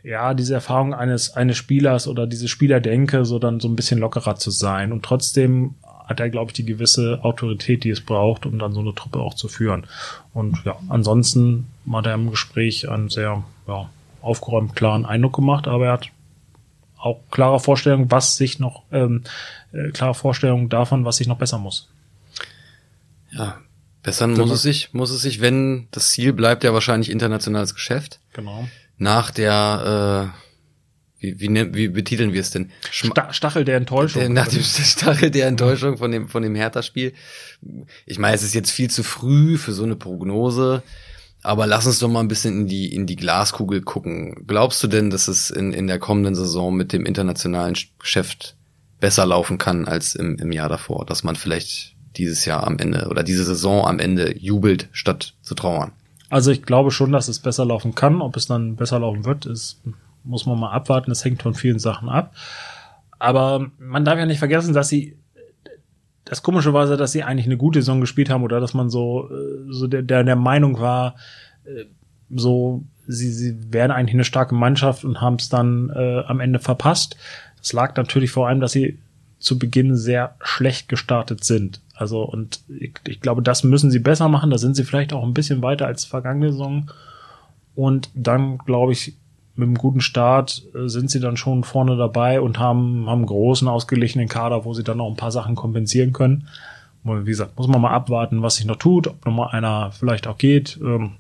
ja, 0.02 0.34
diese 0.34 0.56
Erfahrung 0.56 0.96
eines, 0.96 1.36
eines 1.36 1.58
Spielers 1.58 2.08
oder 2.08 2.26
diese 2.26 2.48
Spielerdenke, 2.48 3.26
so 3.26 3.38
dann 3.38 3.60
so 3.60 3.68
ein 3.68 3.76
bisschen 3.76 4.00
lockerer 4.00 4.38
zu 4.38 4.50
sein. 4.50 4.92
Und 4.92 5.04
trotzdem 5.04 5.76
hat 6.10 6.20
er, 6.20 6.30
glaube 6.30 6.50
ich, 6.50 6.54
die 6.54 6.66
gewisse 6.66 7.20
Autorität, 7.24 7.84
die 7.84 7.92
es 7.92 8.02
braucht, 8.02 8.46
um 8.46 8.58
dann 8.60 8.74
so 8.74 8.80
eine 8.80 8.96
Truppe 8.96 9.20
auch 9.20 9.36
zu 9.36 9.48
führen. 9.48 9.86
Und 10.34 10.64
ja, 10.66 10.76
ansonsten 10.90 11.68
hat 11.92 12.08
er 12.08 12.16
im 12.16 12.32
Gespräch 12.32 12.90
einen 12.90 13.10
sehr 13.10 13.44
ja, 13.68 13.90
aufgeräumt 14.22 14.76
klaren 14.76 15.06
Eindruck 15.06 15.36
gemacht, 15.36 15.68
aber 15.68 15.86
er 15.86 15.92
hat 15.94 16.10
auch 16.98 17.20
klare 17.32 17.60
Vorstellungen, 17.60 18.12
was 18.12 18.36
sich 18.36 18.60
noch, 18.60 18.84
ähm, 18.92 19.24
äh, 19.72 19.92
klare 19.92 20.16
Vorstellungen 20.16 20.68
davon, 20.68 21.06
was 21.06 21.18
sich 21.18 21.28
noch 21.28 21.38
besser 21.38 21.60
muss. 21.60 21.88
Ja, 23.32 23.60
bessern 24.04 24.34
muss 24.34 24.52
es 24.52 24.64
sich, 24.64 24.94
muss 24.94 25.12
es 25.12 25.22
sich, 25.22 25.40
wenn 25.40 25.88
das 25.92 26.12
Ziel 26.12 26.34
bleibt 26.34 26.64
ja 26.64 26.74
wahrscheinlich 26.74 27.10
internationales 27.10 27.76
Geschäft. 27.76 28.20
Genau 28.34 28.66
nach 29.00 29.32
der, 29.32 30.34
äh, 30.36 30.49
wie, 31.20 31.40
wie, 31.40 31.74
wie 31.74 31.88
betiteln 31.90 32.34
wir 32.34 32.42
es 32.42 32.52
denn? 32.52 32.72
Schm 32.92 33.12
Stachel 33.32 33.66
der 33.66 33.78
Enttäuschung. 33.78 34.34
Nach 34.34 34.48
dem 34.48 34.62
Stachel 34.64 35.32
der 35.32 35.48
Enttäuschung 35.48 35.98
von 35.98 36.12
dem, 36.12 36.30
von 36.30 36.42
dem 36.42 36.56
Hertha-Spiel. 36.56 37.14
Ich 38.06 38.20
meine, 38.20 38.36
es 38.36 38.44
ist 38.44 38.54
jetzt 38.54 38.72
viel 38.72 38.90
zu 38.90 39.04
früh 39.04 39.58
für 39.58 39.74
so 39.74 39.84
eine 39.84 39.96
Prognose. 39.96 40.82
Aber 41.42 41.68
lass 41.68 41.88
uns 41.88 42.00
doch 42.00 42.10
mal 42.10 42.20
ein 42.20 42.28
bisschen 42.28 42.62
in 42.62 42.68
die, 42.68 42.94
in 42.94 43.06
die 43.06 43.16
Glaskugel 43.16 43.82
gucken. 43.82 44.46
Glaubst 44.48 44.84
du 44.84 44.88
denn, 44.88 45.10
dass 45.10 45.28
es 45.28 45.50
in, 45.50 45.72
in 45.72 45.88
der 45.88 46.00
kommenden 46.00 46.36
Saison 46.36 46.76
mit 46.76 46.92
dem 46.92 47.06
internationalen 47.06 47.76
Geschäft 47.98 48.56
besser 49.00 49.26
laufen 49.26 49.58
kann 49.58 49.88
als 49.88 50.16
im, 50.16 50.38
im 50.38 50.52
Jahr 50.52 50.70
davor? 50.70 51.06
Dass 51.06 51.24
man 51.24 51.36
vielleicht 51.36 51.96
dieses 52.18 52.46
Jahr 52.46 52.66
am 52.66 52.78
Ende 52.78 53.08
oder 53.10 53.24
diese 53.24 53.46
Saison 53.46 53.86
am 53.86 54.00
Ende 54.00 54.38
jubelt, 54.38 54.90
statt 54.92 55.34
zu 55.42 55.56
trauern? 55.56 55.92
Also 56.30 56.52
ich 56.52 56.62
glaube 56.64 56.92
schon, 56.92 57.12
dass 57.12 57.28
es 57.28 57.40
besser 57.40 57.66
laufen 57.66 57.96
kann. 57.96 58.22
Ob 58.22 58.36
es 58.36 58.48
dann 58.48 58.76
besser 58.76 59.00
laufen 59.00 59.26
wird, 59.26 59.46
ist, 59.46 59.82
muss 60.30 60.46
man 60.46 60.60
mal 60.60 60.72
abwarten. 60.72 61.12
Es 61.12 61.26
hängt 61.26 61.42
von 61.42 61.54
vielen 61.54 61.80
Sachen 61.80 62.08
ab. 62.08 62.34
Aber 63.18 63.70
man 63.80 64.06
darf 64.06 64.18
ja 64.18 64.26
nicht 64.26 64.40
vergessen, 64.40 64.74
dass 64.74 64.88
sie 64.88 65.18
das 66.24 66.44
komischerweise, 66.44 66.96
dass 66.96 67.12
sie 67.12 67.24
eigentlich 67.24 67.48
eine 67.48 67.58
gute 67.58 67.82
Saison 67.82 68.00
gespielt 68.00 68.30
haben 68.30 68.44
oder 68.44 68.60
dass 68.60 68.74
man 68.74 68.90
so, 68.90 69.30
äh, 69.30 69.74
so 69.74 69.88
der, 69.88 70.04
der, 70.04 70.24
der 70.24 70.36
Meinung 70.36 70.80
war, 70.80 71.16
äh, 71.66 71.86
so, 72.30 72.84
sie, 73.08 73.32
sie 73.32 73.74
wären 73.74 73.90
eigentlich 73.90 74.14
eine 74.14 74.24
starke 74.24 74.54
Mannschaft 74.54 75.04
und 75.04 75.22
haben 75.22 75.36
es 75.36 75.50
dann 75.50 75.90
äh, 75.90 76.24
am 76.28 76.40
Ende 76.40 76.60
verpasst. 76.60 77.18
Das 77.58 77.74
lag 77.74 77.96
natürlich 77.96 78.30
vor 78.30 78.48
allem, 78.48 78.60
dass 78.60 78.72
sie 78.72 79.00
zu 79.40 79.58
Beginn 79.58 79.96
sehr 79.96 80.36
schlecht 80.42 80.88
gestartet 80.88 81.44
sind. 81.44 81.82
Also, 81.96 82.22
und 82.22 82.62
ich, 82.70 82.94
ich 83.08 83.22
glaube, 83.22 83.42
das 83.42 83.64
müssen 83.64 83.90
sie 83.90 84.00
besser 84.00 84.30
machen. 84.30 84.52
Da 84.52 84.58
sind 84.60 84.76
sie 84.76 84.84
vielleicht 84.84 85.14
auch 85.14 85.24
ein 85.24 85.34
bisschen 85.34 85.62
weiter 85.64 85.88
als 85.88 86.06
vergangene 86.06 86.52
Saison. 86.52 86.92
Und 87.76 88.10
dann, 88.14 88.60
glaube 88.60 88.92
ich, 88.92 89.16
mit 89.60 89.68
einem 89.68 89.78
guten 89.78 90.02
Start 90.02 90.64
äh, 90.74 90.88
sind 90.88 91.12
sie 91.12 91.20
dann 91.20 91.38
schon 91.38 91.64
vorne 91.64 91.98
dabei 91.98 92.42
und 92.42 92.60
haben, 92.60 93.08
haben 93.08 93.20
einen 93.20 93.26
großen, 93.26 93.68
ausgeglichenen 93.68 94.28
Kader, 94.28 94.66
wo 94.66 94.74
sie 94.74 94.84
dann 94.84 94.98
noch 94.98 95.10
ein 95.10 95.18
paar 95.18 95.32
Sachen 95.32 95.56
kompensieren 95.56 96.14
können. 96.14 96.48
Und 97.04 97.26
wie 97.26 97.32
gesagt, 97.32 97.58
muss 97.58 97.68
man 97.68 97.82
mal 97.82 97.92
abwarten, 97.92 98.42
was 98.42 98.56
sich 98.56 98.66
noch 98.66 98.78
tut, 98.78 99.08
ob 99.08 99.26
noch 99.26 99.34
mal 99.34 99.48
einer 99.48 99.92
vielleicht 99.92 100.28
auch 100.28 100.38
geht, 100.38 100.80
ähm, 100.82 101.12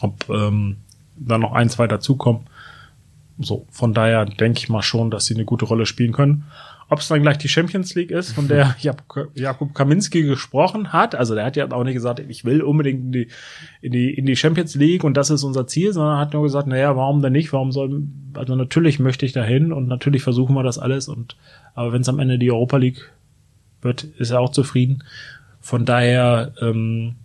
ob 0.00 0.28
ähm, 0.28 0.78
dann 1.16 1.40
noch 1.40 1.52
ein, 1.52 1.70
zwei 1.70 1.86
dazukommen. 1.86 2.42
So, 3.38 3.66
von 3.70 3.94
daher 3.94 4.24
denke 4.24 4.58
ich 4.58 4.68
mal 4.68 4.82
schon, 4.82 5.10
dass 5.10 5.26
sie 5.26 5.34
eine 5.34 5.44
gute 5.44 5.64
Rolle 5.64 5.86
spielen 5.86 6.12
können. 6.12 6.44
Ob 6.90 7.00
es 7.00 7.08
dann 7.08 7.20
gleich 7.20 7.36
die 7.36 7.48
Champions 7.48 7.94
League 7.94 8.10
ist, 8.10 8.32
von 8.32 8.48
der 8.48 8.74
Jakub 8.78 9.74
Kaminski 9.74 10.22
gesprochen 10.22 10.92
hat. 10.92 11.14
Also 11.14 11.34
der 11.34 11.44
hat 11.44 11.56
ja 11.56 11.70
auch 11.70 11.84
nicht 11.84 11.94
gesagt, 11.94 12.20
ich 12.20 12.46
will 12.46 12.62
unbedingt 12.62 13.04
in 13.04 13.12
die, 13.12 13.28
in 13.82 13.92
die, 13.92 14.14
in 14.14 14.24
die 14.24 14.36
Champions 14.36 14.74
League 14.74 15.04
und 15.04 15.14
das 15.14 15.28
ist 15.28 15.44
unser 15.44 15.66
Ziel, 15.66 15.92
sondern 15.92 16.18
hat 16.18 16.32
nur 16.32 16.44
gesagt, 16.44 16.66
naja, 16.66 16.96
warum 16.96 17.20
denn 17.20 17.34
nicht? 17.34 17.52
Warum 17.52 17.72
soll, 17.72 18.04
also 18.32 18.56
natürlich 18.56 18.98
möchte 19.00 19.26
ich 19.26 19.32
dahin 19.32 19.70
und 19.70 19.86
natürlich 19.86 20.22
versuchen 20.22 20.54
wir 20.54 20.62
das 20.62 20.78
alles 20.78 21.08
und, 21.08 21.36
aber 21.74 21.92
wenn 21.92 22.00
es 22.00 22.08
am 22.08 22.20
Ende 22.20 22.38
die 22.38 22.50
Europa 22.50 22.78
League 22.78 23.12
wird, 23.82 24.04
ist 24.04 24.30
er 24.30 24.40
auch 24.40 24.52
zufrieden. 24.52 25.04
Von 25.60 25.84
daher, 25.84 26.52
ähm, 26.62 27.16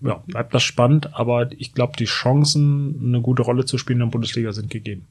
ja, 0.00 0.22
bleibt 0.26 0.54
das 0.54 0.62
spannend, 0.62 1.14
aber 1.14 1.50
ich 1.52 1.74
glaube, 1.74 1.94
die 1.98 2.04
Chancen, 2.04 3.00
eine 3.02 3.20
gute 3.20 3.42
Rolle 3.42 3.64
zu 3.64 3.78
spielen 3.78 4.00
in 4.00 4.06
der 4.06 4.12
Bundesliga 4.12 4.52
sind 4.52 4.70
gegeben. 4.70 5.06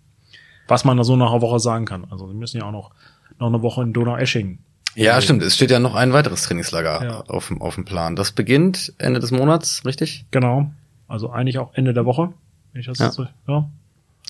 Was 0.70 0.86
man 0.86 0.98
da 0.98 1.04
so 1.04 1.16
nach 1.16 1.32
einer 1.32 1.42
Woche 1.42 1.60
sagen 1.60 1.86
kann. 1.86 2.06
Also, 2.10 2.28
sie 2.28 2.34
müssen 2.34 2.58
ja 2.58 2.66
auch 2.66 2.72
noch 2.72 2.92
noch 3.40 3.48
eine 3.48 3.62
Woche 3.62 3.84
in 3.84 3.94
Donau-Eschingen. 3.94 4.60
Ja, 4.96 5.14
also, 5.14 5.26
stimmt. 5.26 5.44
Es 5.44 5.56
steht 5.56 5.70
ja 5.70 5.80
noch 5.80 5.94
ein 5.94 6.12
weiteres 6.12 6.44
Trainingslager 6.44 7.04
ja. 7.04 7.22
auf, 7.28 7.54
auf 7.60 7.76
dem 7.76 7.86
Plan. 7.86 8.16
Das 8.16 8.32
beginnt 8.32 8.94
Ende 8.98 9.20
des 9.20 9.32
Monats, 9.32 9.86
richtig? 9.86 10.26
Genau. 10.32 10.72
Also 11.08 11.30
eigentlich 11.30 11.60
auch 11.60 11.74
Ende 11.76 11.94
der 11.94 12.06
Woche. 12.06 12.34
Wenn 12.74 12.82
ich 12.82 12.88
das 12.88 13.00
ja. 13.00 13.12
So, 13.12 13.28
ja. 13.48 13.70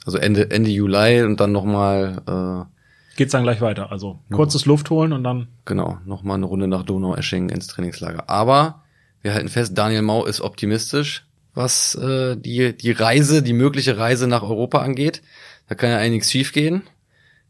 Also 0.06 0.18
Ende, 0.18 0.52
Ende 0.52 0.70
Juli 0.70 1.24
und 1.24 1.40
dann 1.40 1.52
nochmal. 1.52 2.22
Äh, 2.28 3.16
Geht's 3.16 3.32
dann 3.32 3.44
gleich 3.44 3.62
weiter. 3.62 3.92
Also 3.92 4.20
kurzes 4.32 4.66
Luft 4.66 4.90
holen 4.90 5.14
und 5.14 5.24
dann. 5.24 5.48
Genau, 5.66 5.98
nochmal 6.06 6.36
eine 6.36 6.46
Runde 6.46 6.68
nach 6.68 6.84
Donau-Eschingen 6.84 7.50
ins 7.50 7.68
Trainingslager. 7.68 8.30
Aber 8.30 8.84
wir 9.22 9.34
halten 9.34 9.50
fest, 9.50 9.78
Daniel 9.78 10.04
Mau 10.04 10.26
ist 10.26 10.42
optimistisch, 10.42 11.26
was 11.54 11.96
äh, 11.96 12.36
die, 12.38 12.78
die 12.78 12.92
Reise, 12.92 13.42
die 13.42 13.54
mögliche 13.54 13.98
Reise 13.98 14.28
nach 14.28 14.44
Europa 14.44 14.80
angeht. 14.80 15.24
Da 15.68 15.76
kann 15.76 15.90
ja 15.90 15.98
einiges 15.98 16.32
schiefgehen. 16.32 16.84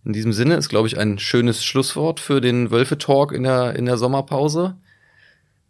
In 0.07 0.13
diesem 0.13 0.31
Sinne 0.31 0.55
ist, 0.55 0.69
glaube 0.69 0.87
ich, 0.87 0.97
ein 0.97 1.19
schönes 1.19 1.65
Schlusswort 1.65 2.21
für 2.21 2.39
den 2.39 2.71
Wölfe-Talk 2.71 3.33
in 3.33 3.43
der, 3.43 3.75
in 3.75 3.85
der 3.85 3.97
Sommerpause. 3.97 4.77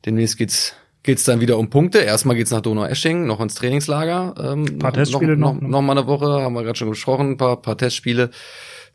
Demnächst 0.05 0.37
geht's 0.37 0.75
geht's 1.01 1.23
dann 1.23 1.39
wieder 1.39 1.57
um 1.57 1.71
Punkte. 1.71 1.97
Erstmal 1.99 2.35
geht's 2.35 2.51
nach 2.51 2.61
Donau-Esching, 2.61 3.25
noch 3.25 3.39
ins 3.39 3.55
Trainingslager. 3.55 4.35
Ähm, 4.37 4.65
ein 4.65 4.77
paar 4.77 4.91
noch, 4.91 4.97
Testspiele 4.97 5.37
noch. 5.37 5.55
Noch, 5.55 5.67
noch 5.67 5.81
mal 5.81 5.97
eine 5.97 6.05
Woche, 6.05 6.43
haben 6.43 6.53
wir 6.53 6.61
gerade 6.61 6.77
schon 6.77 6.91
gesprochen, 6.91 7.31
ein 7.31 7.37
paar, 7.37 7.59
paar 7.59 7.79
Testspiele. 7.79 8.29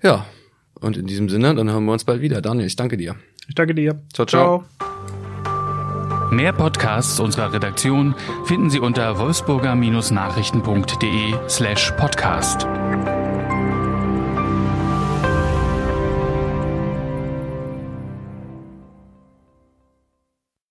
Ja, 0.00 0.26
und 0.80 0.96
in 0.96 1.08
diesem 1.08 1.28
Sinne, 1.28 1.56
dann 1.56 1.68
hören 1.68 1.86
wir 1.86 1.92
uns 1.92 2.04
bald 2.04 2.20
wieder. 2.20 2.40
Daniel, 2.40 2.68
ich 2.68 2.76
danke 2.76 2.96
dir. 2.96 3.16
Ich 3.48 3.56
danke 3.56 3.74
dir. 3.74 4.00
Ciao, 4.12 4.26
ciao. 4.26 4.62
ciao. 4.78 4.88
Mehr 6.30 6.52
Podcasts 6.52 7.18
unserer 7.18 7.52
Redaktion 7.52 8.14
finden 8.44 8.70
Sie 8.70 8.78
unter 8.78 9.18
wolfsburger-nachrichten.de 9.18 11.34
slash 11.48 11.90
podcast. 11.98 12.64